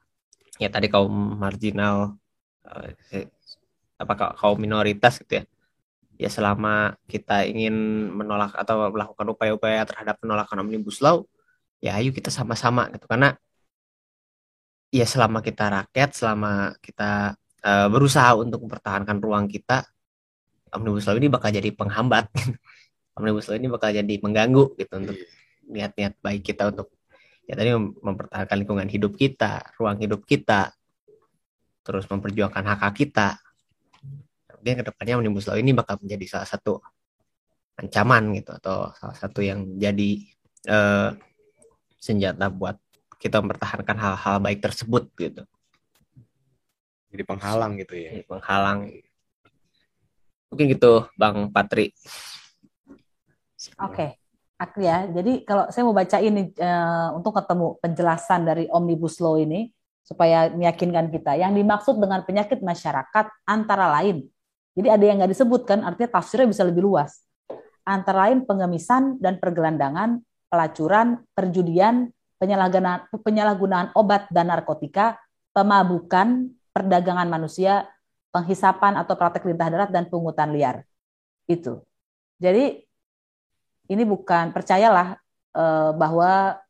[0.60, 2.20] ya tadi kaum marginal
[2.68, 2.90] uh,
[4.00, 5.44] apa kaum minoritas gitu ya.
[6.20, 7.74] Ya selama kita ingin
[8.12, 11.24] menolak atau melakukan upaya-upaya terhadap penolakan omnibus law
[11.80, 13.08] ya ayo kita sama-sama gitu.
[13.08, 13.34] Karena
[14.92, 19.88] ya selama kita rakyat selama kita uh, berusaha untuk mempertahankan ruang kita
[20.76, 22.30] omnibus law ini bakal jadi penghambat.
[23.20, 25.28] Omnibus law ini bakal jadi mengganggu gitu untuk iya.
[25.68, 26.88] niat-niat baik kita untuk
[27.50, 30.70] ya tadi mempertahankan lingkungan hidup kita, ruang hidup kita,
[31.82, 33.42] terus memperjuangkan hak hak kita.
[34.46, 36.78] Kemudian ke depannya omnibus law ini bakal menjadi salah satu
[37.82, 40.22] ancaman gitu atau salah satu yang jadi
[40.70, 41.10] eh,
[41.98, 42.78] senjata buat
[43.18, 45.42] kita mempertahankan hal-hal baik tersebut gitu.
[47.10, 48.14] Jadi penghalang gitu ya.
[48.14, 48.94] Jadi penghalang.
[50.54, 51.98] Mungkin gitu Bang Patri.
[53.82, 53.90] Oke.
[53.90, 54.19] Okay
[54.80, 55.08] ya.
[55.08, 59.72] Jadi kalau saya mau baca ini uh, untuk ketemu penjelasan dari Omnibus Law ini
[60.04, 61.40] supaya meyakinkan kita.
[61.40, 64.28] Yang dimaksud dengan penyakit masyarakat antara lain.
[64.76, 67.24] Jadi ada yang nggak disebutkan, artinya tafsirnya bisa lebih luas.
[67.88, 75.20] Antara lain pengemisan dan pergelandangan, pelacuran, perjudian, penyalahgunaan, penyalahgunaan obat dan narkotika,
[75.52, 77.86] pemabukan, perdagangan manusia,
[78.32, 80.86] penghisapan atau praktek lintah darat dan pungutan liar.
[81.50, 81.84] Itu.
[82.40, 82.89] Jadi
[83.90, 85.18] ini bukan percayalah
[85.58, 86.62] uh, bahwa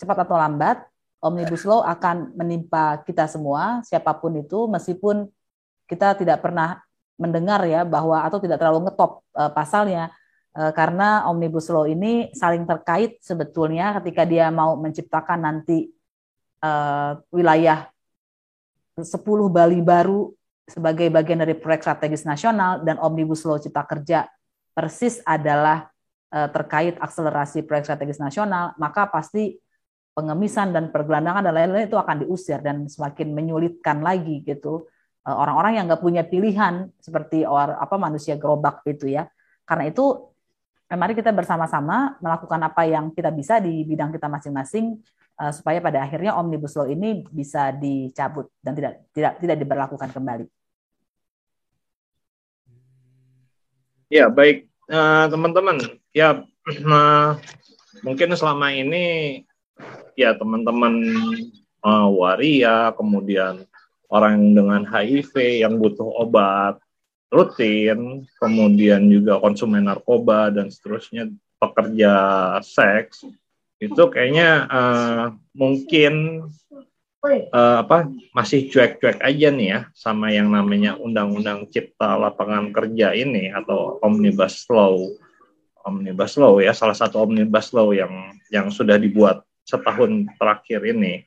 [0.00, 0.82] cepat atau lambat
[1.20, 5.28] omnibus law akan menimpa kita semua siapa pun itu meskipun
[5.84, 6.80] kita tidak pernah
[7.20, 10.10] mendengar ya bahwa atau tidak terlalu ngetop uh, pasalnya
[10.56, 15.92] uh, karena omnibus law ini saling terkait sebetulnya ketika dia mau menciptakan nanti
[16.64, 17.86] uh, wilayah
[18.98, 19.06] 10
[19.50, 20.32] Bali baru
[20.64, 24.26] sebagai bagian dari proyek strategis nasional dan omnibus law cipta kerja
[24.74, 25.93] persis adalah
[26.34, 29.54] terkait akselerasi proyek strategis nasional, maka pasti
[30.14, 34.86] pengemisan dan pergelandangan dan lain-lain itu akan diusir dan semakin menyulitkan lagi gitu
[35.26, 39.30] eh, orang-orang yang nggak punya pilihan seperti or, apa manusia gerobak itu ya.
[39.62, 40.34] Karena itu
[40.94, 45.02] mari kita bersama-sama melakukan apa yang kita bisa di bidang kita masing-masing
[45.50, 50.46] supaya pada akhirnya omnibus law ini bisa dicabut dan tidak tidak tidak diberlakukan kembali.
[54.06, 55.78] Ya baik uh, teman-teman
[56.12, 56.42] ya
[56.88, 57.38] uh,
[58.02, 59.40] mungkin selama ini
[60.18, 60.94] ya teman-teman
[61.84, 63.64] uh, waria kemudian
[64.12, 66.78] orang dengan HIV yang butuh obat
[67.34, 72.14] rutin, kemudian juga konsumen narkoba dan seterusnya, pekerja
[72.62, 73.26] seks,
[73.82, 76.46] itu kayaknya uh, mungkin
[77.32, 83.48] uh, apa masih cuek-cuek aja nih ya sama yang namanya undang-undang cipta lapangan kerja ini
[83.50, 85.00] atau omnibus law.
[85.84, 91.24] Omnibus law ya salah satu omnibus law yang yang sudah dibuat setahun terakhir ini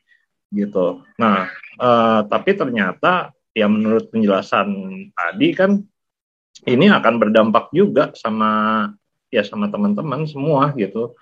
[0.53, 1.01] gitu.
[1.17, 1.49] Nah,
[1.81, 4.69] uh, tapi ternyata ya menurut penjelasan
[5.11, 5.81] tadi kan
[6.65, 8.85] ini akan berdampak juga sama
[9.29, 11.13] ya sama teman-teman semua gitu.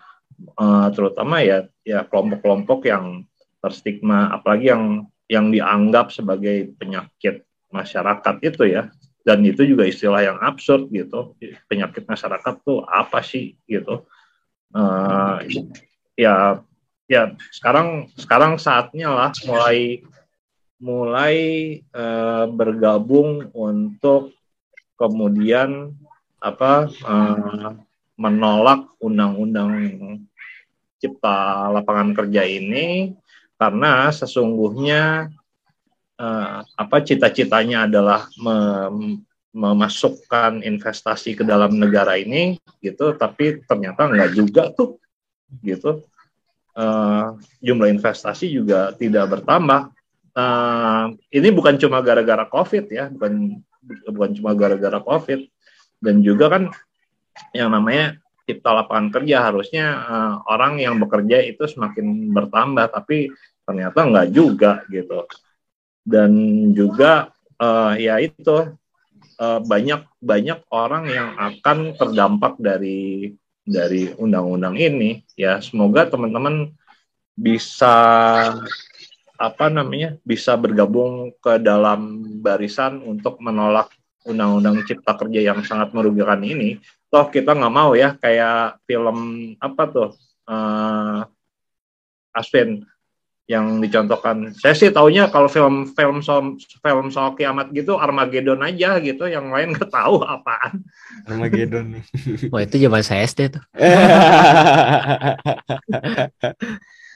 [0.60, 3.24] Uh, terutama ya ya kelompok-kelompok yang
[3.66, 7.42] terstigma apalagi yang yang dianggap sebagai penyakit
[7.74, 8.94] masyarakat itu ya.
[9.26, 11.34] Dan itu juga istilah yang absurd gitu.
[11.66, 14.06] Penyakit masyarakat tuh apa sih gitu.
[14.70, 15.42] Uh,
[16.14, 16.62] ya
[17.10, 20.06] ya sekarang sekarang saatnya lah mulai
[20.78, 21.38] mulai
[21.96, 24.36] uh, bergabung untuk
[25.00, 25.96] kemudian
[26.38, 27.74] apa uh,
[28.16, 29.74] menolak undang-undang
[31.02, 33.14] cipta lapangan kerja ini
[33.56, 35.32] karena sesungguhnya
[36.20, 39.24] uh, apa cita-citanya adalah mem
[39.56, 45.00] memasukkan investasi ke dalam negara ini gitu tapi ternyata enggak juga tuh
[45.64, 46.04] gitu.
[46.76, 49.96] Uh, jumlah investasi juga tidak bertambah.
[50.36, 53.64] Uh, ini bukan cuma gara-gara covid ya bukan
[54.10, 55.46] bukan cuma gara-gara COVID.
[56.02, 56.64] Dan juga kan
[57.56, 63.34] yang namanya cipta lapangan kerja harusnya uh, orang yang bekerja itu semakin bertambah tapi
[63.66, 65.26] ternyata enggak juga gitu.
[66.06, 66.32] Dan
[66.78, 68.78] juga uh, ya itu
[69.42, 73.34] uh, banyak banyak orang yang akan terdampak dari
[73.66, 75.58] dari undang-undang ini ya.
[75.58, 76.70] Semoga teman-teman
[77.34, 77.98] bisa
[79.36, 83.92] apa namanya bisa bergabung ke dalam barisan untuk menolak
[84.24, 86.80] undang-undang cipta kerja yang sangat merugikan ini
[87.10, 89.18] toh kita nggak mau ya kayak film
[89.62, 90.10] apa tuh
[90.50, 91.26] uh,
[92.36, 92.84] Aspen
[93.46, 94.58] yang dicontohkan.
[94.58, 99.54] Saya sih taunya kalau film film so, film soal kiamat gitu Armageddon aja gitu yang
[99.54, 100.82] lain nggak tahu apaan.
[101.30, 102.02] Armageddon.
[102.54, 103.64] Wah itu zaman saya SD tuh.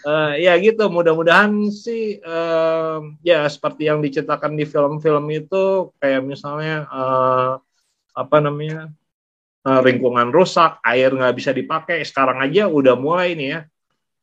[0.06, 6.86] Uh, ya gitu mudah-mudahan sih uh, ya seperti yang diceritakan di film-film itu kayak misalnya
[6.94, 7.58] uh,
[8.14, 8.94] apa namanya
[9.66, 13.60] uh, lingkungan rusak air nggak bisa dipakai sekarang aja udah mulai nih ya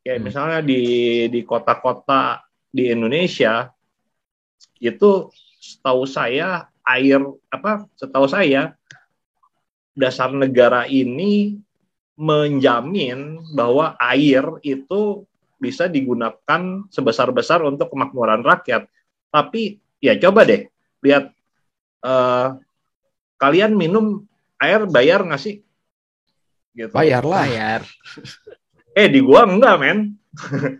[0.07, 0.27] kayak hmm.
[0.31, 0.83] misalnya di
[1.33, 3.73] di kota-kota di Indonesia
[4.79, 7.19] itu setahu saya air
[7.51, 8.77] apa setahu saya
[9.97, 11.57] dasar negara ini
[12.17, 15.25] menjamin bahwa air itu
[15.57, 18.89] bisa digunakan sebesar-besar untuk kemakmuran rakyat.
[19.33, 20.69] Tapi ya coba deh
[21.01, 21.33] lihat
[22.05, 22.57] uh,
[23.41, 24.25] kalian minum
[24.61, 25.63] air bayar nggak sih?
[26.77, 26.93] Gitu.
[26.93, 27.45] Bayar lah.
[27.45, 27.83] Bayar.
[28.97, 30.17] Eh di gua enggak men.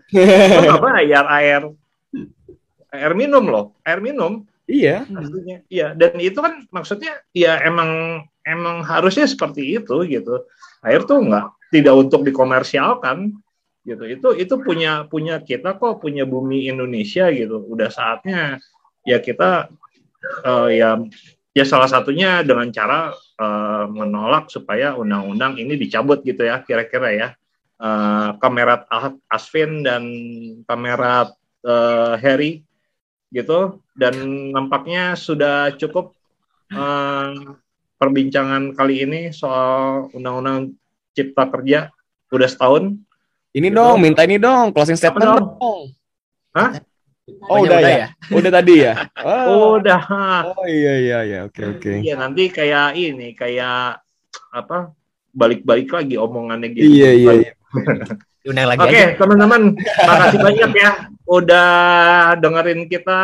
[0.09, 1.69] Gua bayar air
[2.89, 4.41] air minum loh, air minum.
[4.65, 5.05] Iya.
[5.05, 5.93] Artinya, iya.
[5.93, 10.49] Dan itu kan maksudnya ya emang emang harusnya seperti itu gitu.
[10.81, 13.37] Air tuh enggak tidak untuk dikomersialkan
[13.87, 18.59] gitu itu itu punya punya kita kok punya bumi Indonesia gitu udah saatnya
[19.07, 19.71] ya kita
[20.43, 20.99] uh, ya
[21.57, 23.09] ya salah satunya dengan cara
[23.41, 27.27] uh, menolak supaya undang-undang ini dicabut gitu ya kira-kira ya
[27.81, 28.85] uh, kamera
[29.25, 30.05] Asvin dan
[30.69, 31.33] kamera
[31.65, 32.61] uh, Harry
[33.33, 34.13] gitu dan
[34.53, 36.13] nampaknya sudah cukup
[36.77, 37.57] uh,
[37.97, 40.77] perbincangan kali ini soal undang-undang
[41.17, 41.89] cipta kerja
[42.29, 43.01] udah setahun
[43.57, 43.79] ini gitu.
[43.81, 45.45] dong, minta ini dong, closing statement dong.
[45.57, 45.81] dong.
[46.53, 46.77] Hah?
[47.27, 47.97] Oh, udah, udah ya?
[47.99, 48.07] ya?
[48.31, 48.93] Udah tadi ya?
[49.19, 49.75] Oh.
[49.77, 50.01] Udah.
[50.55, 51.79] Oh iya iya iya, oke okay, oke.
[51.83, 51.95] Okay.
[52.07, 53.99] Iya, nanti kayak ini, kayak
[54.55, 54.95] apa?
[55.35, 56.87] Balik-balik lagi omongannya gitu.
[56.87, 57.33] Iya iya.
[57.43, 57.53] iya.
[58.47, 59.75] Oke, okay, teman-teman,
[60.07, 60.91] makasih banyak ya
[61.27, 61.71] udah
[62.39, 63.19] dengerin kita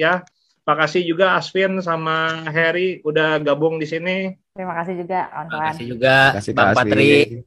[0.00, 0.24] ya.
[0.64, 4.32] Makasih juga Asvin sama Harry udah gabung di sini.
[4.56, 6.16] Terima kasih juga, Terima kasih juga,
[6.56, 7.44] Bang Patri.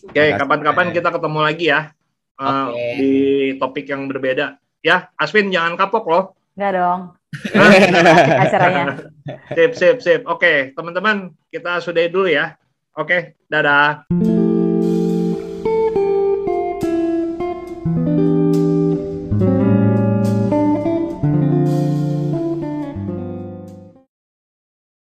[0.00, 1.92] Oke, okay, kapan-kapan kita ketemu lagi ya
[2.40, 2.92] uh, okay.
[2.96, 3.12] di
[3.60, 4.56] topik yang berbeda.
[4.82, 6.24] Ya, Aswin jangan kapok loh.
[6.54, 7.00] Enggak dong.
[8.42, 8.84] acaranya.
[9.52, 10.20] Sip, sip, sip.
[10.24, 12.56] Oke, okay, teman-teman, kita sudahi dulu ya.
[12.98, 14.08] Oke, dadah.